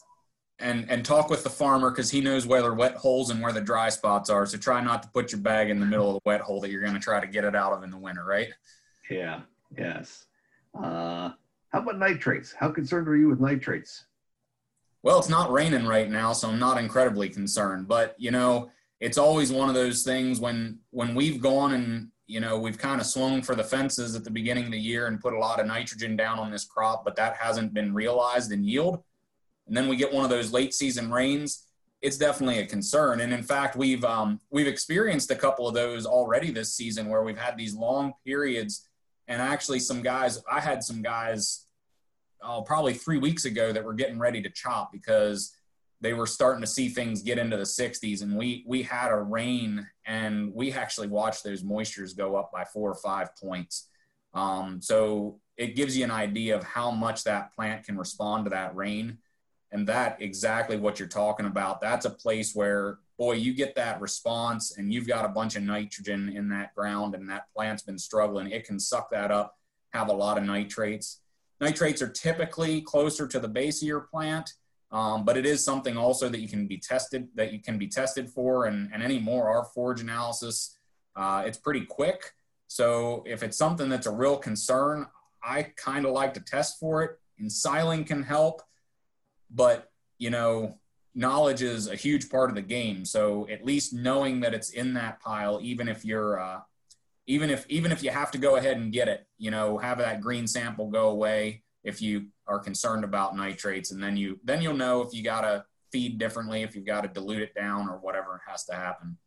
And 0.59 0.89
and 0.89 1.03
talk 1.03 1.29
with 1.29 1.43
the 1.43 1.49
farmer 1.49 1.89
because 1.89 2.11
he 2.11 2.21
knows 2.21 2.45
where 2.45 2.61
the 2.61 2.73
wet 2.73 2.95
holes 2.95 3.31
and 3.31 3.41
where 3.41 3.51
the 3.51 3.59
dry 3.59 3.89
spots 3.89 4.29
are. 4.29 4.45
So 4.45 4.57
try 4.57 4.81
not 4.81 5.03
to 5.03 5.09
put 5.09 5.31
your 5.31 5.41
bag 5.41 5.69
in 5.69 5.79
the 5.79 5.85
middle 5.85 6.09
of 6.09 6.15
the 6.15 6.21
wet 6.25 6.41
hole 6.41 6.61
that 6.61 6.69
you're 6.69 6.81
going 6.81 6.93
to 6.93 6.99
try 6.99 7.19
to 7.19 7.27
get 7.27 7.43
it 7.43 7.55
out 7.55 7.73
of 7.73 7.83
in 7.83 7.89
the 7.89 7.97
winter, 7.97 8.23
right? 8.23 8.49
Yeah. 9.09 9.41
Yes. 9.77 10.25
Uh, 10.75 11.31
how 11.69 11.79
about 11.79 11.97
nitrates? 11.97 12.53
How 12.53 12.69
concerned 12.69 13.07
are 13.07 13.15
you 13.15 13.29
with 13.29 13.39
nitrates? 13.39 14.05
Well, 15.01 15.19
it's 15.19 15.29
not 15.29 15.51
raining 15.51 15.85
right 15.85 16.09
now, 16.09 16.31
so 16.33 16.49
I'm 16.49 16.59
not 16.59 16.77
incredibly 16.77 17.29
concerned. 17.29 17.87
But 17.87 18.15
you 18.17 18.31
know, 18.31 18.71
it's 18.99 19.17
always 19.17 19.51
one 19.51 19.69
of 19.69 19.75
those 19.75 20.03
things 20.03 20.39
when 20.39 20.79
when 20.91 21.13
we've 21.13 21.41
gone 21.41 21.73
and 21.73 22.09
you 22.25 22.39
know 22.39 22.57
we've 22.57 22.77
kind 22.77 23.01
of 23.01 23.07
swung 23.07 23.41
for 23.41 23.55
the 23.55 23.63
fences 23.63 24.15
at 24.15 24.23
the 24.23 24.31
beginning 24.31 24.65
of 24.65 24.71
the 24.71 24.79
year 24.79 25.07
and 25.07 25.19
put 25.19 25.33
a 25.33 25.37
lot 25.37 25.59
of 25.59 25.67
nitrogen 25.67 26.15
down 26.15 26.39
on 26.39 26.51
this 26.51 26.63
crop, 26.63 27.03
but 27.03 27.15
that 27.17 27.35
hasn't 27.35 27.73
been 27.73 27.93
realized 27.93 28.51
in 28.51 28.63
yield. 28.63 29.03
And 29.67 29.75
then 29.75 29.87
we 29.87 29.95
get 29.95 30.13
one 30.13 30.23
of 30.23 30.29
those 30.29 30.51
late 30.51 30.73
season 30.73 31.11
rains. 31.11 31.67
It's 32.01 32.17
definitely 32.17 32.59
a 32.59 32.65
concern. 32.65 33.21
And 33.21 33.33
in 33.33 33.43
fact, 33.43 33.75
we've 33.75 34.03
um, 34.03 34.39
we've 34.51 34.67
experienced 34.67 35.31
a 35.31 35.35
couple 35.35 35.67
of 35.67 35.73
those 35.73 36.05
already 36.05 36.51
this 36.51 36.73
season 36.73 37.07
where 37.07 37.23
we've 37.23 37.37
had 37.37 37.57
these 37.57 37.73
long 37.73 38.13
periods. 38.25 38.89
And 39.27 39.41
actually, 39.41 39.79
some 39.79 40.01
guys, 40.01 40.41
I 40.51 40.59
had 40.59 40.83
some 40.83 41.01
guys 41.01 41.65
oh, 42.43 42.61
probably 42.61 42.93
three 42.93 43.17
weeks 43.17 43.45
ago 43.45 43.71
that 43.71 43.83
were 43.83 43.93
getting 43.93 44.19
ready 44.19 44.41
to 44.41 44.49
chop 44.49 44.91
because 44.91 45.55
they 46.01 46.13
were 46.13 46.27
starting 46.27 46.61
to 46.61 46.67
see 46.67 46.89
things 46.89 47.23
get 47.23 47.37
into 47.37 47.55
the 47.55 47.63
60s 47.63 48.21
and 48.21 48.35
we 48.35 48.63
we 48.67 48.83
had 48.83 49.09
a 49.09 49.15
rain 49.15 49.87
and 50.05 50.53
we 50.53 50.71
actually 50.73 51.07
watched 51.07 51.43
those 51.43 51.63
moistures 51.63 52.15
go 52.15 52.35
up 52.35 52.51
by 52.51 52.65
four 52.65 52.91
or 52.91 52.95
five 52.95 53.29
points 53.41 53.87
um, 54.33 54.81
so 54.81 55.39
it 55.55 55.75
gives 55.75 55.97
you 55.97 56.03
an 56.03 56.11
idea 56.11 56.55
of 56.55 56.63
how 56.63 56.91
much 56.91 57.23
that 57.23 57.53
plant 57.53 57.85
can 57.85 57.97
respond 57.97 58.43
to 58.43 58.49
that 58.49 58.75
rain 58.75 59.17
and 59.73 59.87
that 59.87 60.21
exactly 60.21 60.77
what 60.77 60.99
you're 60.99 61.07
talking 61.07 61.47
about. 61.47 61.81
That's 61.81 62.05
a 62.05 62.09
place 62.09 62.55
where 62.55 62.99
boy 63.17 63.33
you 63.33 63.53
get 63.53 63.75
that 63.75 63.99
response 63.99 64.77
and 64.77 64.93
you've 64.93 65.07
got 65.07 65.25
a 65.25 65.29
bunch 65.29 65.55
of 65.55 65.63
nitrogen 65.63 66.29
in 66.29 66.47
that 66.49 66.73
ground 66.73 67.15
and 67.15 67.29
that 67.29 67.51
plant's 67.55 67.83
been 67.83 67.97
struggling. 67.97 68.51
It 68.51 68.65
can 68.65 68.79
suck 68.79 69.11
that 69.11 69.31
up 69.31 69.57
have 69.93 70.09
a 70.09 70.13
lot 70.13 70.37
of 70.37 70.43
nitrates. 70.43 71.21
Nitrates 71.61 72.01
are 72.01 72.09
typically 72.09 72.81
closer 72.81 73.27
to 73.27 73.39
the 73.39 73.47
base 73.47 73.81
of 73.81 73.87
your 73.87 74.01
plant 74.01 74.53
um, 74.91 75.25
but 75.25 75.37
it 75.37 75.45
is 75.45 75.65
something 75.65 75.97
also 75.97 76.29
that 76.29 76.39
you 76.39 76.47
can 76.47 76.67
be 76.67 76.77
tested 76.77 77.27
that 77.33 77.51
you 77.51 77.59
can 77.59 77.79
be 77.79 77.87
tested 77.87 78.29
for. 78.29 78.67
And, 78.67 78.91
and 78.93 79.01
any 79.01 79.19
more 79.19 79.49
our 79.49 79.65
forage 79.65 80.01
analysis 80.01 80.77
uh, 81.15 81.43
it's 81.45 81.57
pretty 81.57 81.85
quick. 81.85 82.31
So 82.67 83.23
if 83.27 83.43
it's 83.43 83.57
something 83.57 83.89
that's 83.89 84.07
a 84.07 84.11
real 84.11 84.37
concern 84.37 85.07
i 85.43 85.63
kind 85.75 86.05
of 86.05 86.13
like 86.13 86.33
to 86.35 86.39
test 86.39 86.79
for 86.79 87.03
it. 87.03 87.19
And 87.37 87.51
siling 87.51 88.05
can 88.05 88.23
help 88.23 88.61
but 89.53 89.89
you 90.17 90.29
know 90.29 90.77
knowledge 91.15 91.61
is 91.61 91.87
a 91.87 91.95
huge 91.95 92.29
part 92.29 92.49
of 92.49 92.55
the 92.55 92.61
game. 92.61 93.05
So 93.05 93.47
at 93.49 93.63
least 93.63 93.93
knowing 93.93 94.39
that 94.41 94.53
it's 94.53 94.71
in 94.71 94.95
that 94.95 95.19
pile 95.19 95.59
even 95.61 95.87
if 95.87 96.03
you're 96.03 96.39
uh, 96.39 96.59
even 97.27 97.49
if 97.49 97.65
even 97.69 97.91
if 97.91 98.03
you 98.03 98.09
have 98.09 98.31
to 98.31 98.37
go 98.37 98.55
ahead 98.55 98.77
and 98.77 98.91
get 98.91 99.07
it 99.07 99.25
you 99.37 99.51
know 99.51 99.77
have 99.77 99.99
that 99.99 100.21
green 100.21 100.47
sample 100.47 100.89
go 100.89 101.09
away 101.09 101.63
if 101.83 102.01
you 102.01 102.27
are 102.47 102.59
concerned 102.59 103.03
about 103.03 103.35
nitrates. 103.35 103.91
And 103.91 104.01
then 104.01 104.17
you 104.17 104.39
then 104.43 104.61
you'll 104.61 104.75
know 104.75 105.01
if 105.01 105.13
you 105.13 105.23
got 105.23 105.41
to 105.41 105.65
feed 105.91 106.17
differently 106.17 106.63
if 106.63 106.75
you've 106.75 106.85
got 106.85 107.01
to 107.01 107.07
dilute 107.07 107.41
it 107.41 107.53
down 107.53 107.87
or 107.87 107.97
whatever 107.97 108.41
has 108.47 108.65
to 108.65 108.73
happen. 108.73 109.17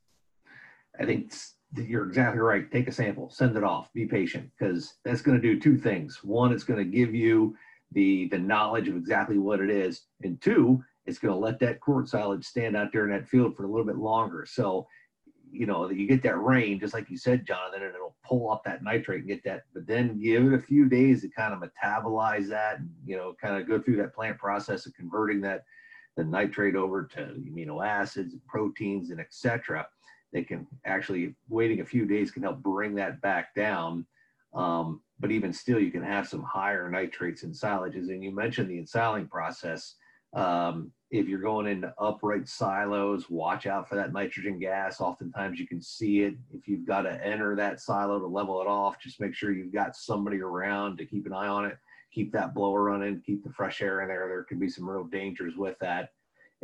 I 0.99 1.05
think 1.05 1.33
you're 1.77 2.07
exactly 2.07 2.41
right. 2.41 2.71
Take 2.71 2.89
a 2.89 2.93
sample 2.93 3.31
send 3.31 3.57
it 3.57 3.65
off 3.65 3.93
be 3.93 4.07
patient 4.07 4.51
because 4.59 4.95
that's 5.05 5.23
going 5.23 5.41
to 5.41 5.43
do 5.43 5.61
two 5.61 5.77
things. 5.77 6.25
One 6.25 6.53
it's 6.53 6.65
going 6.65 6.79
to 6.79 6.91
give 6.91 7.15
you 7.15 7.57
the 7.93 8.29
the 8.29 8.39
knowledge 8.39 8.89
of 8.89 8.97
exactly 8.97 9.39
what 9.39 9.61
it 9.61 9.71
is. 9.71 10.03
And 10.23 10.41
two 10.41 10.83
it's 11.07 11.19
going 11.19 11.33
to 11.33 11.39
let 11.39 11.61
that 11.61 11.81
corn 11.81 12.05
silage 12.05 12.45
stand 12.45 12.77
out 12.77 12.93
there 12.93 13.05
in 13.05 13.11
that 13.11 13.29
field 13.29 13.57
for 13.57 13.65
a 13.65 13.69
little 13.69 13.87
bit 13.87 13.97
longer. 13.97 14.45
So 14.49 14.87
you 15.53 15.65
know 15.65 15.89
you 15.89 16.09
get 16.09 16.23
that 16.25 16.43
rain 16.43 16.81
just 16.81 16.93
like 16.93 17.09
you 17.09 17.17
said 17.17 17.47
jonathan 17.47 17.85
and 17.85 17.95
it'll 17.95 18.17
pull 18.27 18.51
up 18.51 18.65
that 18.65 18.83
nitrate 18.83 19.21
and 19.21 19.29
get 19.29 19.45
that 19.45 19.63
but 19.73 19.87
then 19.87 20.21
give 20.21 20.45
it 20.45 20.53
a 20.53 20.59
few 20.59 20.89
days 20.89 21.21
to 21.21 21.29
kind 21.29 21.55
of 21.55 21.61
metabolize 21.61 22.49
that 22.49 22.81
and 22.81 22.91
you 23.07 23.17
know 23.17 23.33
kind 23.41 23.57
of 23.57 23.69
go 23.69 23.81
through 23.81 23.97
that 23.97 24.13
plant 24.13 24.37
process 24.39 24.87
of 24.87 24.95
converting 24.95 25.41
that 25.41 25.63
the 26.17 26.25
nitrate 26.25 26.75
over 26.75 27.05
to 27.05 27.21
amino 27.21 27.87
acids 27.87 28.35
proteins 28.49 29.11
and 29.11 29.21
etc 29.21 29.87
they 30.33 30.43
can 30.43 30.67
actually 30.85 31.35
waiting 31.49 31.81
a 31.81 31.85
few 31.85 32.05
days 32.05 32.31
can 32.31 32.43
help 32.43 32.63
bring 32.63 32.95
that 32.95 33.21
back 33.21 33.55
down. 33.55 34.07
Um, 34.55 35.01
but 35.19 35.31
even 35.31 35.53
still 35.53 35.79
you 35.79 35.91
can 35.91 36.03
have 36.03 36.29
some 36.29 36.43
higher 36.43 36.91
nitrates 36.91 37.43
in 37.43 37.53
silages 37.53 38.09
and 38.11 38.23
you 38.23 38.35
mentioned 38.35 38.71
the 38.71 38.79
ensiling 38.79 39.27
process 39.27 39.95
um, 40.35 40.93
if 41.11 41.29
you're 41.29 41.41
going 41.41 41.67
into 41.67 41.95
upright 41.99 42.49
silos, 42.49 43.31
watch 43.31 43.67
out 43.67 43.89
for 43.89 43.95
that 43.95 44.13
nitrogen 44.13 44.59
gas. 44.59 45.01
Oftentimes 45.01 45.59
you 45.59 45.67
can 45.67 45.81
see 45.81 46.23
it. 46.23 46.35
If 46.53 46.67
you've 46.67 46.87
got 46.87 47.03
to 47.03 47.25
enter 47.25 47.55
that 47.57 47.81
silo 47.81 48.19
to 48.19 48.27
level 48.27 48.61
it 48.61 48.67
off, 48.67 49.01
just 49.01 49.21
make 49.21 49.35
sure 49.35 49.53
you've 49.53 49.73
got 49.73 49.97
somebody 49.97 50.41
around 50.41 50.99
to 50.99 51.07
keep 51.07 51.27
an 51.27 51.33
eye 51.33 51.47
on 51.47 51.65
it. 51.65 51.79
Keep 52.13 52.33
that 52.33 52.55
blower 52.55 52.85
running, 52.85 53.23
keep 53.25 53.45
the 53.45 53.53
fresh 53.53 53.83
air 53.83 54.01
in 54.01 54.09
there. 54.09 54.27
There 54.29 54.45
could 54.45 54.61
be 54.61 54.69
some 54.69 54.89
real 54.89 55.05
dangers 55.05 55.57
with 55.57 55.79
that. 55.81 56.11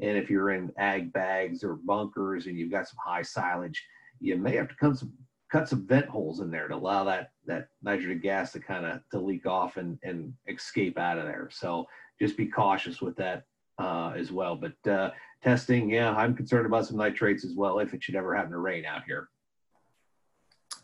And 0.01 0.17
if 0.17 0.31
you're 0.31 0.51
in 0.51 0.73
ag 0.79 1.13
bags 1.13 1.63
or 1.63 1.75
bunkers 1.75 2.47
and 2.47 2.57
you've 2.57 2.71
got 2.71 2.89
some 2.89 2.99
high 3.05 3.23
silage, 3.23 3.83
you 4.21 4.37
may 4.37 4.57
have 4.57 4.69
to 4.69 4.75
come 4.75 4.95
some 4.95 5.13
cut 5.53 5.69
some 5.69 5.87
vent 5.87 6.07
holes 6.07 6.41
in 6.41 6.51
there 6.51 6.67
to 6.67 6.75
allow 6.75 7.05
that 7.05 7.31
that 7.47 7.69
nitrogen 7.83 8.19
gas 8.19 8.53
to 8.53 8.59
kind 8.59 8.87
of 8.87 9.01
to 9.11 9.21
leak 9.21 9.45
off 9.47 9.77
and 9.77 9.99
and 10.03 10.33
escape 10.49 10.99
out 10.99 11.19
of 11.19 11.27
there. 11.27 11.49
So 11.53 11.87
just 12.21 12.37
be 12.39 12.47
cautious 12.47 13.03
with 13.03 13.15
that 13.17 13.45
uh, 13.79 14.15
as 14.17 14.33
well. 14.33 14.57
But 14.57 14.91
uh, 14.91 15.11
testing, 15.43 15.91
yeah, 15.91 16.11
I'm 16.15 16.35
concerned 16.35 16.67
about 16.67 16.87
some 16.87 16.97
nitrates 16.97 17.45
as 17.45 17.55
well 17.55 17.81
if 17.81 17.93
it 17.93 18.03
should 18.03 18.17
ever 18.17 18.35
happen 18.35 18.53
to 18.53 18.59
rain 18.59 18.87
out 18.87 19.05
here. 19.05 19.29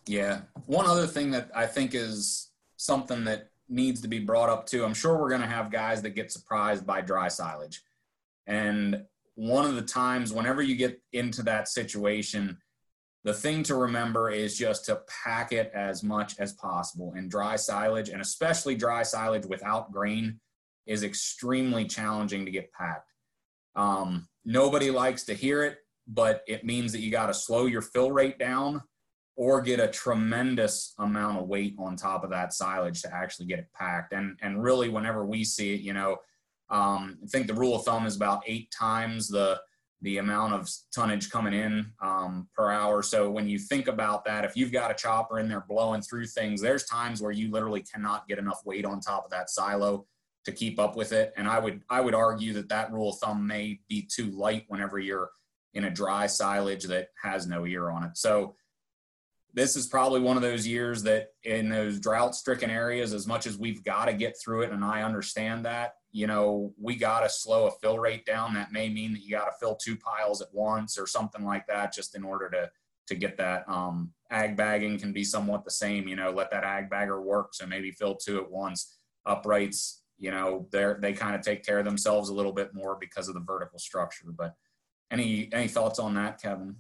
Yeah. 0.06 0.42
One 0.66 0.86
other 0.86 1.06
thing 1.06 1.30
that 1.30 1.50
I 1.54 1.66
think 1.66 1.94
is 1.94 2.50
something 2.76 3.24
that 3.24 3.50
needs 3.68 4.00
to 4.02 4.08
be 4.08 4.18
brought 4.18 4.48
up 4.48 4.66
too. 4.66 4.84
I'm 4.84 4.94
sure 4.94 5.18
we're 5.18 5.28
going 5.28 5.42
to 5.42 5.46
have 5.46 5.70
guys 5.70 6.02
that 6.02 6.10
get 6.10 6.32
surprised 6.32 6.86
by 6.86 7.00
dry 7.02 7.28
silage. 7.28 7.82
And 8.46 9.04
one 9.34 9.66
of 9.66 9.76
the 9.76 9.82
times, 9.82 10.32
whenever 10.32 10.62
you 10.62 10.74
get 10.74 11.00
into 11.12 11.42
that 11.42 11.68
situation, 11.68 12.56
the 13.28 13.34
thing 13.34 13.62
to 13.62 13.74
remember 13.74 14.30
is 14.30 14.56
just 14.56 14.86
to 14.86 15.02
pack 15.22 15.52
it 15.52 15.70
as 15.74 16.02
much 16.02 16.40
as 16.40 16.54
possible. 16.54 17.12
And 17.14 17.30
dry 17.30 17.56
silage, 17.56 18.08
and 18.08 18.22
especially 18.22 18.74
dry 18.74 19.02
silage 19.02 19.44
without 19.44 19.92
grain, 19.92 20.40
is 20.86 21.04
extremely 21.04 21.84
challenging 21.84 22.46
to 22.46 22.50
get 22.50 22.72
packed. 22.72 23.12
Um, 23.76 24.26
nobody 24.46 24.90
likes 24.90 25.24
to 25.24 25.34
hear 25.34 25.62
it, 25.62 25.76
but 26.06 26.42
it 26.48 26.64
means 26.64 26.90
that 26.92 27.00
you 27.00 27.10
got 27.10 27.26
to 27.26 27.34
slow 27.34 27.66
your 27.66 27.82
fill 27.82 28.10
rate 28.10 28.38
down 28.38 28.82
or 29.36 29.60
get 29.60 29.78
a 29.78 29.88
tremendous 29.88 30.94
amount 30.98 31.38
of 31.38 31.48
weight 31.48 31.76
on 31.78 31.96
top 31.96 32.24
of 32.24 32.30
that 32.30 32.54
silage 32.54 33.02
to 33.02 33.14
actually 33.14 33.44
get 33.44 33.58
it 33.58 33.68
packed. 33.78 34.14
And 34.14 34.38
and 34.40 34.62
really, 34.62 34.88
whenever 34.88 35.26
we 35.26 35.44
see 35.44 35.74
it, 35.74 35.82
you 35.82 35.92
know, 35.92 36.16
um, 36.70 37.18
I 37.22 37.26
think 37.26 37.46
the 37.46 37.52
rule 37.52 37.76
of 37.76 37.84
thumb 37.84 38.06
is 38.06 38.16
about 38.16 38.42
eight 38.46 38.70
times 38.70 39.28
the 39.28 39.60
the 40.02 40.18
amount 40.18 40.54
of 40.54 40.70
tonnage 40.94 41.28
coming 41.28 41.52
in 41.52 41.90
um, 42.00 42.48
per 42.54 42.70
hour. 42.70 43.02
So 43.02 43.30
when 43.30 43.48
you 43.48 43.58
think 43.58 43.88
about 43.88 44.24
that, 44.26 44.44
if 44.44 44.56
you've 44.56 44.72
got 44.72 44.90
a 44.90 44.94
chopper 44.94 45.40
in 45.40 45.48
there 45.48 45.64
blowing 45.68 46.02
through 46.02 46.26
things, 46.26 46.60
there's 46.60 46.84
times 46.84 47.20
where 47.20 47.32
you 47.32 47.50
literally 47.50 47.82
cannot 47.82 48.28
get 48.28 48.38
enough 48.38 48.60
weight 48.64 48.84
on 48.84 49.00
top 49.00 49.24
of 49.24 49.30
that 49.32 49.50
silo 49.50 50.06
to 50.44 50.52
keep 50.52 50.78
up 50.78 50.96
with 50.96 51.12
it. 51.12 51.32
And 51.36 51.48
I 51.48 51.58
would 51.58 51.82
I 51.90 52.00
would 52.00 52.14
argue 52.14 52.52
that 52.54 52.68
that 52.68 52.92
rule 52.92 53.10
of 53.10 53.18
thumb 53.18 53.46
may 53.46 53.80
be 53.88 54.08
too 54.10 54.30
light 54.30 54.64
whenever 54.68 54.98
you're 54.98 55.30
in 55.74 55.84
a 55.84 55.90
dry 55.90 56.26
silage 56.26 56.84
that 56.84 57.08
has 57.22 57.46
no 57.46 57.66
ear 57.66 57.90
on 57.90 58.04
it. 58.04 58.16
So 58.16 58.54
this 59.54 59.76
is 59.76 59.86
probably 59.86 60.20
one 60.20 60.36
of 60.36 60.42
those 60.42 60.66
years 60.66 61.02
that 61.02 61.28
in 61.42 61.68
those 61.68 61.98
drought 61.98 62.34
stricken 62.34 62.70
areas, 62.70 63.12
as 63.12 63.26
much 63.26 63.46
as 63.46 63.58
we've 63.58 63.82
got 63.82 64.04
to 64.04 64.12
get 64.12 64.34
through 64.42 64.62
it, 64.62 64.70
and 64.70 64.84
I 64.84 65.02
understand 65.02 65.64
that, 65.64 65.94
you 66.18 66.26
know, 66.26 66.72
we 66.80 66.96
got 66.96 67.20
to 67.20 67.28
slow 67.28 67.66
a 67.66 67.70
fill 67.70 67.98
rate 67.98 68.26
down. 68.26 68.54
That 68.54 68.72
may 68.72 68.88
mean 68.88 69.12
that 69.12 69.22
you 69.22 69.30
got 69.30 69.46
to 69.46 69.58
fill 69.60 69.76
two 69.76 69.96
piles 69.96 70.42
at 70.42 70.48
once 70.52 70.98
or 70.98 71.06
something 71.06 71.44
like 71.44 71.66
that, 71.68 71.94
just 71.94 72.16
in 72.16 72.24
order 72.24 72.50
to 72.50 72.70
to 73.06 73.14
get 73.14 73.38
that 73.38 73.66
um, 73.68 74.12
ag 74.30 74.54
bagging 74.56 74.98
can 74.98 75.12
be 75.14 75.24
somewhat 75.24 75.64
the 75.64 75.70
same. 75.70 76.08
You 76.08 76.16
know, 76.16 76.30
let 76.30 76.50
that 76.50 76.64
ag 76.64 76.90
bagger 76.90 77.22
work. 77.22 77.54
So 77.54 77.66
maybe 77.66 77.90
fill 77.90 78.16
two 78.16 78.38
at 78.38 78.50
once. 78.50 78.98
Uprights, 79.24 80.02
you 80.18 80.30
know 80.30 80.66
they're 80.72 80.98
they 81.00 81.12
kind 81.12 81.34
of 81.34 81.42
take 81.42 81.64
care 81.64 81.78
of 81.78 81.84
themselves 81.84 82.28
a 82.28 82.34
little 82.34 82.52
bit 82.52 82.74
more 82.74 82.96
because 83.00 83.28
of 83.28 83.34
the 83.34 83.40
vertical 83.40 83.78
structure 83.78 84.26
but 84.36 84.54
any 85.10 85.48
any 85.52 85.68
thoughts 85.68 85.98
on 85.98 86.14
that 86.14 86.40
kevin 86.40 86.74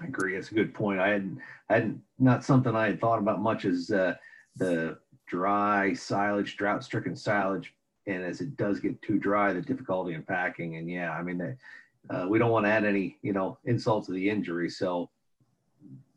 i 0.00 0.06
agree 0.06 0.34
it's 0.34 0.50
a 0.50 0.54
good 0.54 0.74
point 0.74 0.98
i 0.98 1.08
hadn't 1.08 1.38
i 1.68 1.74
hadn't 1.74 2.00
not 2.18 2.44
something 2.44 2.74
i 2.74 2.86
had 2.86 3.00
thought 3.00 3.18
about 3.18 3.40
much 3.40 3.64
as 3.64 3.90
uh, 3.90 4.14
the 4.56 4.96
dry 5.26 5.92
silage 5.92 6.56
drought 6.56 6.82
stricken 6.82 7.14
silage 7.14 7.74
and 8.06 8.22
as 8.22 8.40
it 8.40 8.56
does 8.56 8.80
get 8.80 9.00
too 9.02 9.18
dry 9.18 9.52
the 9.52 9.60
difficulty 9.60 10.14
in 10.14 10.22
packing 10.22 10.76
and 10.76 10.90
yeah 10.90 11.10
i 11.12 11.22
mean 11.22 11.56
uh, 12.10 12.26
we 12.28 12.38
don't 12.38 12.50
want 12.50 12.66
to 12.66 12.70
add 12.70 12.84
any 12.84 13.16
you 13.22 13.32
know 13.32 13.58
insult 13.64 14.04
to 14.04 14.12
the 14.12 14.28
injury 14.28 14.68
so 14.68 15.08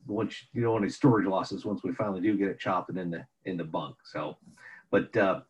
once 0.06 0.46
you 0.54 0.62
don't 0.62 0.74
want 0.74 0.84
any 0.84 0.92
storage 0.92 1.28
losses 1.28 1.66
once 1.66 1.84
we 1.84 1.94
finally 1.94 2.22
do 2.22 2.38
get 2.38 2.48
it 2.48 2.60
chopped 2.60 2.90
in 2.90 3.12
the 3.12 3.26
in 3.46 3.58
the 3.58 3.64
bunk 3.64 3.96
so 4.04 4.38
but 4.90 5.16
uh, 5.18 5.42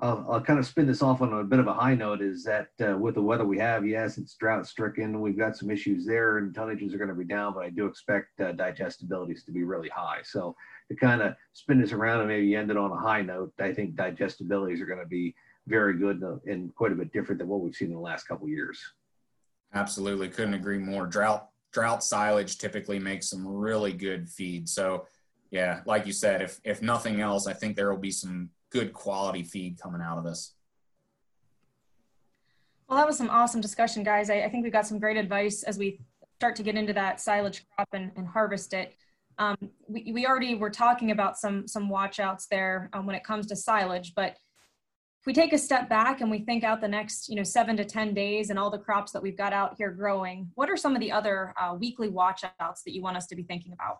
I'll, 0.00 0.26
I'll, 0.30 0.40
kind 0.40 0.58
of 0.58 0.66
spin 0.66 0.86
this 0.86 1.02
off 1.02 1.22
on 1.22 1.32
a 1.32 1.44
bit 1.44 1.58
of 1.58 1.66
a 1.66 1.72
high 1.72 1.94
note 1.94 2.22
is 2.22 2.44
that 2.44 2.68
uh, 2.80 2.96
with 2.96 3.14
the 3.14 3.22
weather 3.22 3.44
we 3.44 3.58
have, 3.58 3.86
yes, 3.86 4.18
it's 4.18 4.34
drought 4.34 4.66
stricken. 4.66 5.20
We've 5.20 5.38
got 5.38 5.56
some 5.56 5.70
issues 5.70 6.06
there 6.06 6.38
and 6.38 6.54
tonnages 6.54 6.94
are 6.94 6.98
going 6.98 7.08
to 7.08 7.14
be 7.14 7.24
down, 7.24 7.54
but 7.54 7.64
I 7.64 7.70
do 7.70 7.86
expect 7.86 8.40
uh, 8.40 8.52
digestibilities 8.52 9.44
to 9.46 9.52
be 9.52 9.64
really 9.64 9.88
high. 9.88 10.20
So 10.22 10.54
to 10.88 10.96
kind 10.96 11.22
of 11.22 11.34
spin 11.52 11.80
this 11.80 11.92
around 11.92 12.20
and 12.20 12.28
maybe 12.28 12.54
end 12.54 12.70
it 12.70 12.76
on 12.76 12.92
a 12.92 12.96
high 12.96 13.22
note, 13.22 13.52
I 13.58 13.72
think 13.72 13.94
digestibilities 13.94 14.80
are 14.80 14.86
going 14.86 15.00
to 15.00 15.06
be 15.06 15.34
very 15.68 15.98
good 15.98 16.22
and 16.46 16.74
quite 16.74 16.92
a 16.92 16.94
bit 16.94 17.12
different 17.12 17.38
than 17.38 17.48
what 17.48 17.60
we've 17.60 17.74
seen 17.74 17.88
in 17.88 17.94
the 17.94 18.00
last 18.00 18.26
couple 18.26 18.48
years. 18.48 18.80
Absolutely. 19.74 20.28
Couldn't 20.28 20.54
agree 20.54 20.78
more. 20.78 21.06
Drought, 21.06 21.48
drought 21.72 22.02
silage 22.02 22.58
typically 22.58 22.98
makes 22.98 23.28
some 23.28 23.46
really 23.46 23.92
good 23.92 24.28
feed. 24.28 24.68
So 24.68 25.06
yeah, 25.50 25.80
like 25.86 26.06
you 26.06 26.12
said, 26.12 26.42
if, 26.42 26.60
if 26.64 26.82
nothing 26.82 27.20
else, 27.20 27.46
I 27.46 27.52
think 27.52 27.76
there 27.76 27.90
will 27.90 28.00
be 28.00 28.10
some 28.10 28.50
good 28.70 28.92
quality 28.92 29.42
feed 29.42 29.78
coming 29.80 30.00
out 30.00 30.18
of 30.18 30.24
this. 30.24 30.54
Well, 32.88 32.98
that 32.98 33.06
was 33.06 33.18
some 33.18 33.28
awesome 33.28 33.60
discussion, 33.60 34.02
guys. 34.02 34.30
I, 34.30 34.42
I 34.42 34.48
think 34.48 34.64
we 34.64 34.70
got 34.70 34.86
some 34.86 34.98
great 34.98 35.18
advice 35.18 35.62
as 35.62 35.78
we 35.78 36.00
start 36.36 36.56
to 36.56 36.62
get 36.62 36.76
into 36.76 36.92
that 36.94 37.20
silage 37.20 37.66
crop 37.74 37.88
and, 37.92 38.10
and 38.16 38.26
harvest 38.26 38.72
it. 38.72 38.94
Um, 39.38 39.56
we, 39.86 40.10
we 40.12 40.26
already 40.26 40.54
were 40.54 40.70
talking 40.70 41.10
about 41.10 41.38
some 41.38 41.68
some 41.68 41.88
watch 41.88 42.18
outs 42.18 42.46
there 42.50 42.90
um, 42.92 43.06
when 43.06 43.14
it 43.14 43.24
comes 43.24 43.46
to 43.48 43.56
silage, 43.56 44.14
but 44.14 44.36
we 45.28 45.34
take 45.34 45.52
a 45.52 45.58
step 45.58 45.90
back 45.90 46.22
and 46.22 46.30
we 46.30 46.38
think 46.38 46.64
out 46.64 46.80
the 46.80 46.88
next, 46.88 47.28
you 47.28 47.36
know, 47.36 47.42
seven 47.42 47.76
to 47.76 47.84
10 47.84 48.14
days 48.14 48.48
and 48.48 48.58
all 48.58 48.70
the 48.70 48.78
crops 48.78 49.12
that 49.12 49.22
we've 49.22 49.36
got 49.36 49.52
out 49.52 49.74
here 49.76 49.90
growing, 49.90 50.50
what 50.54 50.70
are 50.70 50.76
some 50.76 50.94
of 50.94 51.00
the 51.00 51.12
other 51.12 51.52
uh, 51.60 51.74
weekly 51.78 52.08
watch 52.08 52.44
outs 52.60 52.82
that 52.82 52.94
you 52.94 53.02
want 53.02 53.14
us 53.14 53.26
to 53.26 53.36
be 53.36 53.42
thinking 53.42 53.74
about? 53.74 53.98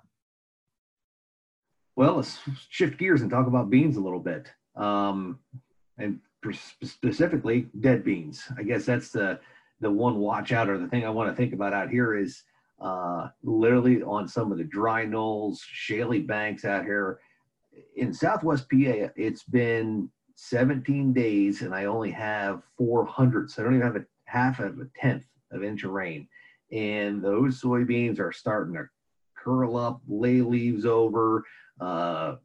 Well, 1.97 2.15
let's 2.15 2.39
shift 2.71 2.99
gears 2.99 3.21
and 3.21 3.31
talk 3.31 3.47
about 3.47 3.69
beans 3.69 3.99
a 3.99 4.01
little 4.01 4.21
bit. 4.21 4.51
Um, 4.75 5.39
and 5.99 6.19
specifically 6.83 7.69
dead 7.79 8.05
beans. 8.05 8.45
I 8.57 8.63
guess 8.63 8.87
that's 8.87 9.11
the, 9.11 9.39
the 9.83 9.91
one 9.91 10.17
watch 10.17 10.53
out 10.53 10.71
or 10.71 10.79
the 10.79 10.89
thing 10.89 11.05
I 11.05 11.11
want 11.11 11.31
to 11.31 11.37
think 11.37 11.53
about 11.53 11.75
out 11.75 11.91
here 11.91 12.17
is 12.17 12.43
uh, 12.81 13.29
literally 13.43 14.03
on 14.03 14.29
some 14.29 14.51
of 14.51 14.57
the 14.57 14.65
dry 14.65 15.05
knolls, 15.05 15.63
shaly 15.77 16.27
banks 16.27 16.65
out 16.65 16.85
here. 16.85 17.21
In 17.97 18.15
Southwest 18.15 18.71
PA, 18.71 19.11
it's 19.15 19.45
been 19.45 20.09
17 20.41 21.13
days 21.13 21.63
and 21.63 21.75
I 21.75 21.87
only 21.87 22.13
have 22.13 22.63
400. 22.77 23.51
So 23.51 23.61
I 23.61 23.65
don't 23.65 23.75
even 23.75 23.87
have 23.87 23.97
a 23.97 24.07
half 24.27 24.61
of 24.61 24.79
a 24.79 24.87
tenth 24.97 25.25
of 25.51 25.65
inch 25.65 25.83
of 25.83 25.91
rain. 25.91 26.29
And 26.71 27.23
those 27.23 27.61
soybeans 27.61 28.21
are 28.21 28.31
starting 28.31 28.75
to 28.75 28.85
curl 29.37 29.77
up, 29.77 30.01
lay 30.07 30.41
leaves 30.41 30.87
over. 30.87 31.45
Uh, 31.81 32.37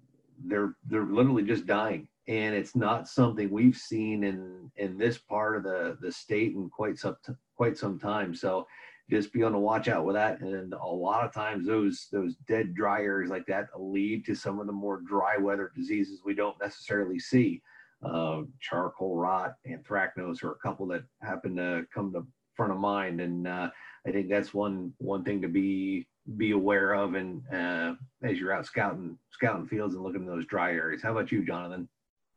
they're 0.43 0.75
they're 0.87 1.05
literally 1.05 1.43
just 1.43 1.67
dying, 1.67 2.07
and 2.27 2.55
it's 2.55 2.75
not 2.75 3.07
something 3.07 3.49
we've 3.51 3.77
seen 3.77 4.23
in 4.23 4.71
in 4.77 4.97
this 4.97 5.17
part 5.17 5.55
of 5.55 5.63
the 5.63 5.97
the 6.01 6.11
state 6.11 6.53
in 6.53 6.69
quite 6.69 6.97
some 6.97 7.15
quite 7.55 7.77
some 7.77 7.99
time. 7.99 8.33
So 8.33 8.65
just 9.09 9.31
be 9.33 9.43
on 9.43 9.51
the 9.51 9.59
watch 9.59 9.87
out 9.87 10.05
with 10.05 10.15
that. 10.15 10.41
And 10.41 10.73
a 10.73 10.85
lot 10.85 11.25
of 11.25 11.33
times 11.33 11.67
those 11.67 12.07
those 12.11 12.35
dead 12.47 12.73
dry 12.73 13.03
areas 13.03 13.29
like 13.29 13.45
that 13.47 13.67
lead 13.77 14.25
to 14.25 14.35
some 14.35 14.59
of 14.59 14.65
the 14.65 14.73
more 14.73 15.01
dry 15.01 15.37
weather 15.37 15.71
diseases 15.75 16.21
we 16.25 16.33
don't 16.33 16.59
necessarily 16.59 17.19
see 17.19 17.61
uh, 18.05 18.43
charcoal 18.59 19.15
rot, 19.15 19.55
anthracnose 19.67 20.43
are 20.43 20.51
a 20.51 20.55
couple 20.55 20.87
that 20.87 21.03
happen 21.21 21.55
to 21.55 21.85
come 21.93 22.11
to 22.13 22.25
front 22.55 22.71
of 22.71 22.79
mind, 22.79 23.21
and 23.21 23.47
uh, 23.47 23.69
I 24.07 24.11
think 24.11 24.29
that's 24.29 24.53
one 24.53 24.93
one 24.97 25.23
thing 25.23 25.41
to 25.41 25.47
be 25.47 26.07
be 26.37 26.51
aware 26.51 26.93
of, 26.93 27.15
and 27.15 27.41
uh, 27.53 27.93
as 28.23 28.39
you're 28.39 28.53
out 28.53 28.65
scouting 28.65 29.17
scouting 29.31 29.67
fields 29.67 29.95
and 29.95 30.03
looking 30.03 30.21
in 30.21 30.27
those 30.27 30.45
dry 30.45 30.71
areas. 30.71 31.01
How 31.01 31.11
about 31.11 31.31
you, 31.31 31.45
Jonathan? 31.45 31.87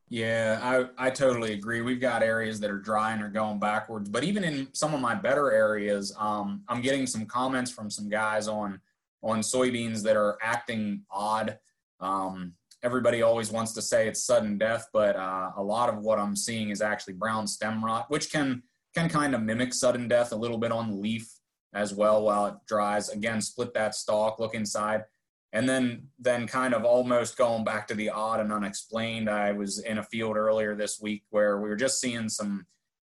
Yeah, 0.08 0.60
I, 0.62 1.06
I 1.06 1.10
totally 1.10 1.52
agree. 1.52 1.80
We've 1.80 2.00
got 2.00 2.22
areas 2.22 2.60
that 2.60 2.70
are 2.70 2.78
dry 2.78 3.12
and 3.12 3.22
are 3.22 3.28
going 3.28 3.58
backwards, 3.58 4.08
but 4.08 4.22
even 4.22 4.44
in 4.44 4.68
some 4.72 4.94
of 4.94 5.00
my 5.00 5.16
better 5.16 5.50
areas, 5.50 6.14
um, 6.16 6.62
I'm 6.68 6.80
getting 6.80 7.08
some 7.08 7.26
comments 7.26 7.72
from 7.72 7.90
some 7.90 8.08
guys 8.08 8.46
on 8.46 8.80
on 9.22 9.40
soybeans 9.40 10.02
that 10.04 10.16
are 10.16 10.38
acting 10.40 11.02
odd. 11.10 11.58
Um, 11.98 12.52
everybody 12.86 13.20
always 13.20 13.50
wants 13.50 13.72
to 13.72 13.82
say 13.82 14.06
it's 14.06 14.24
sudden 14.24 14.56
death, 14.58 14.86
but 14.92 15.16
uh, 15.16 15.50
a 15.56 15.62
lot 15.62 15.88
of 15.88 15.98
what 15.98 16.20
I'm 16.20 16.36
seeing 16.36 16.70
is 16.70 16.80
actually 16.80 17.14
brown 17.14 17.48
stem 17.48 17.84
rot, 17.84 18.08
which 18.08 18.30
can 18.30 18.62
can 18.94 19.08
kind 19.08 19.34
of 19.34 19.42
mimic 19.42 19.74
sudden 19.74 20.06
death 20.06 20.30
a 20.32 20.36
little 20.36 20.56
bit 20.56 20.70
on 20.70 21.02
leaf 21.02 21.28
as 21.74 21.92
well 21.92 22.22
while 22.22 22.46
it 22.46 22.54
dries. 22.68 23.08
Again, 23.08 23.40
split 23.40 23.74
that 23.74 23.96
stalk, 23.96 24.38
look 24.38 24.54
inside, 24.54 25.02
and 25.52 25.68
then 25.68 26.06
then 26.20 26.46
kind 26.46 26.74
of 26.74 26.84
almost 26.84 27.36
going 27.36 27.64
back 27.64 27.88
to 27.88 27.94
the 27.94 28.08
odd 28.08 28.38
and 28.38 28.52
unexplained. 28.52 29.28
I 29.28 29.50
was 29.50 29.80
in 29.80 29.98
a 29.98 30.04
field 30.04 30.36
earlier 30.36 30.76
this 30.76 31.00
week 31.00 31.24
where 31.30 31.60
we 31.60 31.68
were 31.68 31.76
just 31.76 32.00
seeing 32.00 32.28
some 32.28 32.66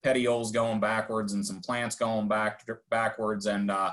petioles 0.05 0.53
going 0.53 0.79
backwards 0.79 1.33
and 1.33 1.45
some 1.45 1.61
plants 1.61 1.97
going 1.97 2.29
back 2.29 2.65
backwards 2.91 3.47
and 3.47 3.73
uh, 3.73 3.91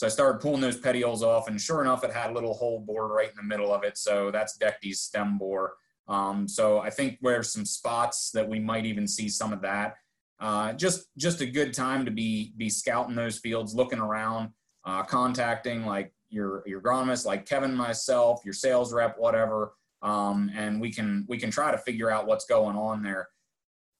so 0.00 0.06
I 0.06 0.08
started 0.08 0.40
pulling 0.40 0.62
those 0.62 0.78
petioles 0.78 1.22
off, 1.22 1.46
and 1.46 1.60
sure 1.60 1.82
enough, 1.82 2.04
it 2.04 2.10
had 2.10 2.30
a 2.30 2.32
little 2.32 2.54
hole 2.54 2.80
bored 2.80 3.10
right 3.10 3.28
in 3.28 3.36
the 3.36 3.42
middle 3.42 3.70
of 3.70 3.84
it. 3.84 3.98
So 3.98 4.30
that's 4.30 4.56
Dectes 4.56 5.02
stem 5.02 5.36
bore. 5.36 5.74
Um, 6.08 6.48
so 6.48 6.78
I 6.78 6.88
think 6.88 7.18
there's 7.20 7.52
some 7.52 7.66
spots 7.66 8.30
that 8.30 8.48
we 8.48 8.60
might 8.60 8.86
even 8.86 9.06
see 9.06 9.28
some 9.28 9.52
of 9.52 9.60
that. 9.60 9.96
Uh, 10.40 10.72
just 10.72 11.08
just 11.18 11.42
a 11.42 11.46
good 11.46 11.74
time 11.74 12.06
to 12.06 12.10
be 12.10 12.54
be 12.56 12.70
scouting 12.70 13.14
those 13.14 13.40
fields, 13.40 13.74
looking 13.74 13.98
around, 13.98 14.48
uh, 14.86 15.02
contacting 15.02 15.84
like 15.84 16.14
your 16.30 16.62
your 16.64 16.80
agronomist, 16.80 17.26
like 17.26 17.44
Kevin, 17.44 17.74
myself, 17.74 18.40
your 18.42 18.54
sales 18.54 18.94
rep, 18.94 19.16
whatever, 19.18 19.74
um, 20.00 20.50
and 20.54 20.80
we 20.80 20.90
can 20.90 21.26
we 21.28 21.36
can 21.36 21.50
try 21.50 21.70
to 21.70 21.76
figure 21.76 22.10
out 22.10 22.26
what's 22.26 22.46
going 22.46 22.74
on 22.74 23.02
there. 23.02 23.28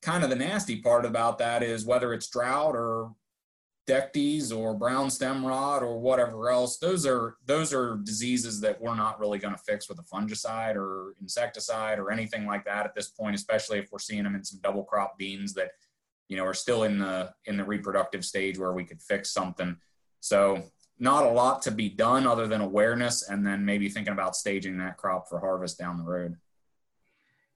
Kind 0.00 0.24
of 0.24 0.30
the 0.30 0.36
nasty 0.36 0.80
part 0.80 1.04
about 1.04 1.36
that 1.40 1.62
is 1.62 1.84
whether 1.84 2.14
it's 2.14 2.30
drought 2.30 2.74
or 2.74 3.10
Dectes 3.90 4.52
or 4.52 4.72
brown 4.72 5.10
stem 5.10 5.44
rot 5.44 5.82
or 5.82 5.98
whatever 5.98 6.48
else, 6.48 6.78
those 6.78 7.04
are 7.04 7.38
those 7.44 7.74
are 7.74 7.96
diseases 8.04 8.60
that 8.60 8.80
we're 8.80 8.94
not 8.94 9.18
really 9.18 9.40
going 9.40 9.52
to 9.52 9.60
fix 9.60 9.88
with 9.88 9.98
a 9.98 10.02
fungicide 10.02 10.76
or 10.76 11.16
insecticide 11.20 11.98
or 11.98 12.12
anything 12.12 12.46
like 12.46 12.64
that 12.66 12.86
at 12.86 12.94
this 12.94 13.08
point, 13.08 13.34
especially 13.34 13.80
if 13.80 13.88
we're 13.90 13.98
seeing 13.98 14.22
them 14.22 14.36
in 14.36 14.44
some 14.44 14.60
double 14.62 14.84
crop 14.84 15.18
beans 15.18 15.54
that 15.54 15.72
you 16.28 16.36
know 16.36 16.44
are 16.44 16.54
still 16.54 16.84
in 16.84 17.00
the 17.00 17.32
in 17.46 17.56
the 17.56 17.64
reproductive 17.64 18.24
stage 18.24 18.56
where 18.56 18.72
we 18.72 18.84
could 18.84 19.02
fix 19.02 19.32
something. 19.32 19.76
So 20.20 20.62
not 21.00 21.26
a 21.26 21.30
lot 21.30 21.62
to 21.62 21.72
be 21.72 21.88
done 21.88 22.28
other 22.28 22.46
than 22.46 22.60
awareness 22.60 23.28
and 23.28 23.44
then 23.44 23.64
maybe 23.64 23.88
thinking 23.88 24.12
about 24.12 24.36
staging 24.36 24.78
that 24.78 24.98
crop 24.98 25.28
for 25.28 25.40
harvest 25.40 25.80
down 25.80 25.98
the 25.98 26.04
road. 26.04 26.36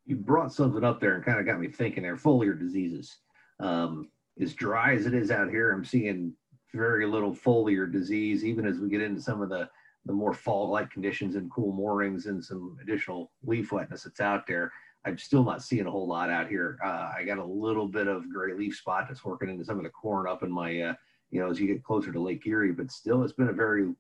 You 0.05 0.17
brought 0.17 0.53
something 0.53 0.83
up 0.83 0.99
there 0.99 1.15
and 1.15 1.25
kind 1.25 1.39
of 1.39 1.47
got 1.47 1.61
me 1.61 1.69
thinking 1.69 2.03
there, 2.03 2.17
foliar 2.17 2.59
diseases. 2.59 3.19
Um, 3.61 4.09
as 4.41 4.55
dry 4.55 4.95
as 4.95 5.07
it 5.07 5.15
is 5.15 5.31
out 5.31 5.51
here, 5.51 5.73
I'm 5.73 5.85
seeing 5.85 6.33
very 6.73 7.07
little 7.07 7.35
foliar 7.35 7.91
disease, 7.91 8.45
even 8.45 8.67
as 8.67 8.79
we 8.79 8.89
get 8.89 9.03
into 9.03 9.21
some 9.21 9.43
of 9.43 9.49
the, 9.49 9.69
the 10.07 10.13
more 10.13 10.35
fall-like 10.35 10.91
conditions 10.91 11.37
and 11.37 11.51
cool 11.51 11.73
mornings 11.73 12.27
and 12.27 12.45
some 12.45 12.77
additional 12.83 13.31
leaf 13.45 13.73
wetness 13.73 14.03
that's 14.03 14.21
out 14.21 14.47
there. 14.47 14.73
I'm 15.07 15.19
still 15.19 15.45
not 15.45 15.63
seeing 15.63 15.87
a 15.87 15.91
whole 15.91 16.09
lot 16.09 16.31
out 16.31 16.49
here. 16.49 16.79
Uh, 16.85 17.13
I 17.17 17.25
got 17.25 17.39
a 17.39 17.45
little 17.45 17.87
bit 17.87 18.09
of 18.09 18.31
gray 18.33 18.55
leaf 18.55 18.77
spot 18.77 19.05
that's 19.07 19.25
working 19.25 19.51
into 19.51 19.65
some 19.65 19.77
of 19.77 19.85
the 19.85 19.91
corn 19.91 20.27
up 20.27 20.43
in 20.43 20.51
my, 20.51 20.81
uh, 20.81 20.95
you 21.31 21.41
know, 21.41 21.51
as 21.51 21.61
you 21.61 21.67
get 21.67 21.85
closer 21.85 22.11
to 22.11 22.21
Lake 22.21 22.47
Erie, 22.47 22.73
but 22.73 22.91
still 22.91 23.23
it's 23.23 23.33
been 23.33 23.49
a 23.49 23.53
very, 23.53 23.93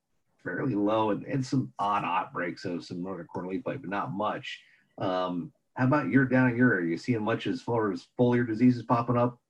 fairly 0.45 0.75
low 0.75 1.11
and, 1.11 1.25
and 1.25 1.45
some 1.45 1.73
odd 1.79 2.05
outbreaks 2.05 2.65
of 2.65 2.85
some 2.85 3.03
northern 3.03 3.27
corn 3.27 3.49
leaf 3.49 3.65
blight, 3.65 3.81
but 3.81 3.91
not 3.91 4.13
much. 4.13 4.61
Um, 4.99 5.53
how 5.75 5.87
about 5.87 6.11
you're 6.11 6.27
down 6.27 6.51
in 6.51 6.57
your 6.57 6.75
area? 6.75 6.91
You 6.91 6.99
seeing 6.99 7.23
much 7.23 7.47
as 7.47 7.61
far 7.61 7.91
as 7.91 8.07
foliar 8.19 8.47
diseases 8.47 8.83
popping 8.83 9.17
up? 9.17 9.41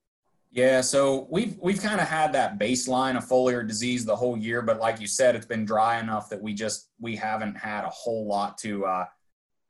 Yeah, 0.55 0.83
so 0.83 1.27
we've 1.33 1.59
we've 1.61 1.83
kind 1.83 2.01
of 2.01 2.07
had 2.07 2.33
that 2.35 2.61
baseline 2.61 3.17
of 3.17 3.25
foliar 3.25 3.67
disease 3.67 4.05
the 4.05 4.15
whole 4.15 4.37
year, 4.37 4.63
but 4.63 4.79
like 4.79 5.01
you 5.01 5.09
said, 5.09 5.35
it's 5.35 5.45
been 5.45 5.65
dry 5.65 5.99
enough 5.99 6.31
that 6.31 6.41
we 6.41 6.55
just 6.55 6.91
we 7.01 7.17
haven't 7.17 7.57
had 7.57 7.83
a 7.83 7.89
whole 7.89 8.29
lot 8.29 8.57
to 8.59 8.87
uh, 8.87 9.05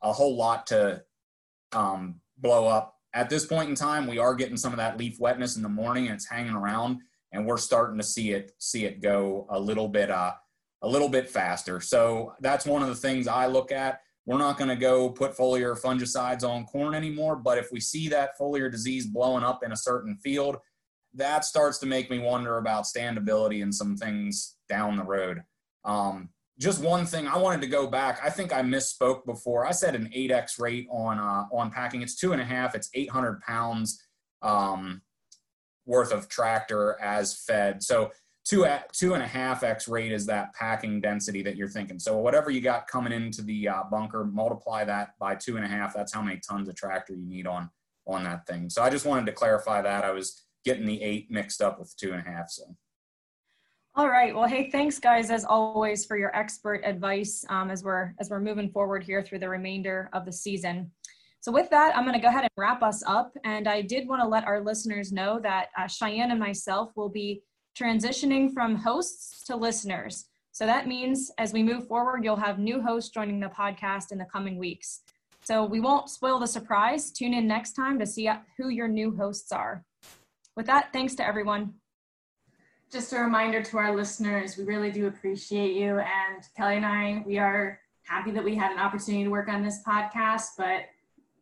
a 0.03 0.13
whole 0.13 0.37
lot 0.37 0.67
to 0.67 1.03
um, 1.73 2.21
blow 2.37 2.67
up. 2.67 2.99
At 3.15 3.31
this 3.31 3.47
point 3.47 3.71
in 3.71 3.75
time, 3.75 4.07
we 4.07 4.19
are 4.19 4.35
getting 4.35 4.59
some 4.59 4.73
of 4.73 4.77
that 4.77 4.99
leaf 4.99 5.19
wetness 5.19 5.57
in 5.57 5.63
the 5.63 5.71
morning, 5.71 6.05
and 6.05 6.17
it's 6.17 6.29
hanging 6.29 6.53
around, 6.53 6.99
and 7.33 7.47
we're 7.47 7.57
starting 7.57 7.97
to 7.97 8.05
see 8.05 8.33
it 8.33 8.53
see 8.59 8.85
it 8.85 9.01
go 9.01 9.47
a 9.49 9.59
little 9.59 9.89
bit 9.89 10.11
uh, 10.11 10.35
a 10.83 10.89
little 10.89 11.09
bit 11.09 11.31
faster. 11.31 11.81
So 11.81 12.35
that's 12.43 12.67
one 12.67 12.83
of 12.83 12.89
the 12.89 12.95
things 12.95 13.27
I 13.27 13.47
look 13.47 13.73
at. 13.73 14.03
We're 14.27 14.37
not 14.37 14.59
going 14.59 14.69
to 14.69 14.77
go 14.77 15.09
put 15.09 15.35
foliar 15.35 15.81
fungicides 15.81 16.47
on 16.47 16.67
corn 16.67 16.95
anymore, 16.95 17.37
but 17.37 17.57
if 17.57 17.69
we 17.73 17.81
see 17.81 18.09
that 18.09 18.39
foliar 18.39 18.71
disease 18.71 19.07
blowing 19.07 19.45
up 19.45 19.65
in 19.65 19.73
a 19.73 19.77
certain 19.77 20.17
field 20.17 20.59
that 21.15 21.45
starts 21.45 21.79
to 21.79 21.87
make 21.87 22.11
me 22.11 22.19
wonder 22.19 22.59
about 22.59 22.85
standability 22.85 23.63
and 23.63 23.75
some 23.75 23.97
things 23.97 24.57
down 24.69 24.97
the 24.97 25.05
road. 25.05 25.43
Um, 25.85 26.31
just 26.59 26.83
one 26.83 27.05
thing 27.05 27.27
I 27.27 27.37
wanted 27.37 27.63
to 27.63 27.67
go 27.67 27.87
back. 27.87 28.21
I 28.23 28.31
think 28.31 28.53
I 28.53 28.63
misspoke 28.63 29.25
before. 29.27 29.67
I 29.67 29.73
said 29.73 29.95
an 29.95 30.11
8x 30.15 30.61
rate 30.61 30.87
on 30.91 31.19
uh, 31.19 31.47
on 31.53 31.71
packing. 31.71 32.03
It's 32.03 32.15
two 32.15 32.33
and 32.33 32.41
a 32.41 32.45
half. 32.45 32.75
It's 32.75 32.91
800 32.95 33.41
pounds 33.41 34.01
um, 34.43 35.03
worth 35.87 36.13
of 36.13 36.29
tractor 36.29 36.99
as 37.01 37.35
fed. 37.35 37.83
So 37.83 38.13
two 38.45 38.65
at 38.65 38.93
two 38.93 39.15
and 39.15 39.23
a 39.23 39.27
half 39.27 39.63
x 39.63 39.89
rate 39.89 40.13
is 40.13 40.27
that 40.27 40.55
packing 40.55 41.01
density 41.01 41.43
that 41.43 41.57
you're 41.57 41.69
thinking. 41.69 41.99
So 41.99 42.19
whatever 42.19 42.51
you 42.51 42.61
got 42.61 42.87
coming 42.87 43.13
into 43.13 43.43
the 43.43 43.69
uh, 43.69 43.83
bunker, 43.91 44.25
multiply 44.25 44.85
that 44.85 45.19
by 45.19 45.35
two 45.35 45.57
and 45.57 45.65
a 45.65 45.69
half. 45.69 45.95
That's 45.95 46.13
how 46.13 46.23
many 46.23 46.41
tons 46.47 46.69
of 46.69 46.77
tractor 46.77 47.15
you 47.15 47.27
need 47.27 47.47
on 47.47 47.71
on 48.07 48.23
that 48.25 48.47
thing. 48.47 48.69
So 48.69 48.83
I 48.83 48.91
just 48.91 49.07
wanted 49.07 49.27
to 49.27 49.33
clarify 49.33 49.83
that. 49.83 50.05
I 50.05 50.11
was 50.11 50.44
getting 50.65 50.87
the 50.87 51.03
eight 51.03 51.31
mixed 51.31 51.61
up 51.61 51.79
with 51.79 51.95
two 51.97 52.13
and 52.13 52.27
a 52.27 52.31
half. 52.31 52.51
So. 52.51 52.65
All 53.97 54.09
right. 54.09 54.35
Well, 54.35 54.49
hey, 54.49 54.71
thanks 54.71 54.99
guys 54.99 55.31
as 55.31 55.45
always 55.45 56.05
for 56.05 56.19
your 56.19 56.35
expert 56.35 56.83
advice 56.85 57.45
um, 57.49 57.71
as 57.71 57.85
we're 57.85 58.13
as 58.19 58.29
we're 58.29 58.41
moving 58.41 58.71
forward 58.71 59.05
here 59.05 59.23
through 59.23 59.39
the 59.39 59.49
remainder 59.49 60.11
of 60.13 60.25
the 60.25 60.33
season. 60.33 60.91
So 61.41 61.53
with 61.53 61.69
that, 61.71 61.95
I'm 61.95 62.05
going 62.05 62.15
to 62.15 62.21
go 62.21 62.29
ahead 62.29 62.43
and 62.43 62.51
wrap 62.57 62.83
us 62.83 63.03
up. 63.07 63.37
And 63.45 63.69
I 63.69 63.83
did 63.83 64.09
want 64.09 64.23
to 64.23 64.27
let 64.27 64.47
our 64.47 64.63
listeners 64.63 65.13
know 65.13 65.39
that 65.41 65.69
uh, 65.79 65.87
Cheyenne 65.87 66.31
and 66.31 66.41
myself 66.41 66.91
will 66.97 67.11
be 67.11 67.43
transitioning 67.79 68.53
from 68.53 68.77
hosts 68.77 69.45
to 69.45 69.55
listeners. 69.55 70.25
So 70.53 70.65
that 70.67 70.89
means 70.89 71.31
as 71.39 71.53
we 71.53 71.63
move 71.63 71.87
forward, 71.87 72.25
you'll 72.25 72.37
have 72.37 72.59
new 72.59 72.81
hosts 72.81 73.11
joining 73.11 73.41
the 73.41 73.49
podcast 73.49 74.11
in 74.11 74.19
the 74.19 74.25
coming 74.25 74.57
weeks. 74.57 75.03
So 75.43 75.65
we 75.65 75.81
won't 75.81 76.09
spoil 76.09 76.39
the 76.39 76.47
surprise. 76.47 77.13
Tune 77.13 77.35
in 77.35 77.47
next 77.47 77.75
time 77.75 77.99
to 77.99 78.07
see 78.07 78.31
who 78.57 78.71
your 78.71 78.89
new 78.89 79.15
hosts 79.15 79.53
are. 79.53 79.85
With 80.57 80.67
that, 80.67 80.93
thanks 80.93 81.15
to 81.17 81.27
everyone. 81.27 81.75
Just 82.93 83.13
a 83.13 83.19
reminder 83.19 83.63
to 83.63 83.79
our 83.79 83.95
listeners, 83.95 84.57
we 84.57 84.65
really 84.65 84.93
do 84.93 85.09
appreciate 85.09 85.75
you. 85.75 85.99
And 85.99 86.45
Kelly 86.57 86.77
and 86.77 86.87
I, 86.87 87.25
we 87.27 87.39
are 87.39 87.81
happy 88.03 88.31
that 88.31 88.45
we 88.45 88.55
had 88.55 88.71
an 88.71 88.79
opportunity 88.79 89.25
to 89.25 89.31
work 89.31 89.49
on 89.49 89.65
this 89.65 89.83
podcast, 89.87 90.51
but 90.57 90.83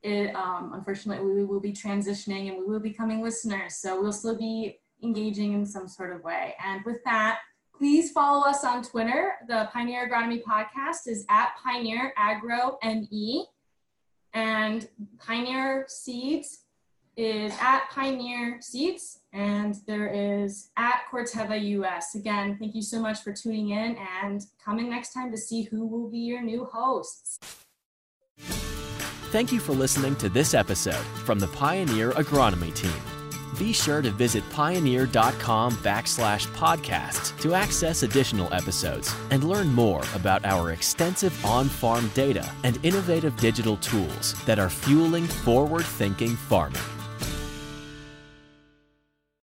it, 0.02 0.34
um, 0.34 0.72
unfortunately, 0.74 1.30
we 1.30 1.44
will 1.44 1.60
be 1.60 1.72
transitioning 1.72 2.48
and 2.48 2.58
we 2.58 2.64
will 2.64 2.80
be 2.80 2.90
becoming 2.90 3.22
listeners. 3.22 3.76
So 3.76 4.00
we'll 4.00 4.12
still 4.12 4.38
be 4.38 4.78
engaging 5.02 5.52
in 5.52 5.66
some 5.66 5.88
sort 5.88 6.14
of 6.14 6.22
way. 6.22 6.54
And 6.64 6.82
with 6.84 7.04
that, 7.04 7.40
please 7.76 8.12
follow 8.12 8.46
us 8.46 8.64
on 8.64 8.82
Twitter. 8.82 9.34
The 9.48 9.68
Pioneer 9.72 10.08
Agronomy 10.08 10.42
Podcast 10.42 11.06
is 11.06 11.26
at 11.28 11.52
Pioneer 11.62 12.14
Agro 12.16 12.78
ME. 12.82 13.46
And 14.34 14.88
Pioneer 15.18 15.84
Seeds 15.88 16.61
is 17.16 17.52
at 17.60 17.90
Pioneer 17.90 18.58
Seeds. 18.60 19.20
And 19.32 19.76
there 19.86 20.08
is 20.08 20.70
at 20.76 21.02
Corteva 21.10 21.60
US. 21.60 22.14
Again, 22.14 22.56
thank 22.58 22.74
you 22.74 22.82
so 22.82 23.00
much 23.00 23.22
for 23.22 23.32
tuning 23.32 23.70
in 23.70 23.96
and 24.22 24.42
coming 24.62 24.90
next 24.90 25.12
time 25.12 25.30
to 25.30 25.38
see 25.38 25.62
who 25.62 25.86
will 25.86 26.10
be 26.10 26.18
your 26.18 26.42
new 26.42 26.64
hosts. 26.64 27.38
Thank 29.30 29.50
you 29.50 29.60
for 29.60 29.72
listening 29.72 30.16
to 30.16 30.28
this 30.28 30.52
episode 30.52 31.04
from 31.24 31.38
the 31.38 31.48
Pioneer 31.48 32.10
Agronomy 32.12 32.74
Team. 32.74 32.92
Be 33.58 33.72
sure 33.72 34.02
to 34.02 34.10
visit 34.10 34.42
pioneer.com 34.50 35.72
backslash 35.76 36.46
podcasts 36.48 37.38
to 37.40 37.54
access 37.54 38.02
additional 38.02 38.52
episodes 38.52 39.14
and 39.30 39.44
learn 39.44 39.68
more 39.72 40.02
about 40.14 40.44
our 40.44 40.72
extensive 40.72 41.44
on 41.44 41.68
farm 41.68 42.10
data 42.14 42.50
and 42.64 42.78
innovative 42.82 43.36
digital 43.36 43.76
tools 43.78 44.34
that 44.44 44.58
are 44.58 44.70
fueling 44.70 45.26
forward 45.26 45.84
thinking 45.84 46.34
farming. 46.34 46.80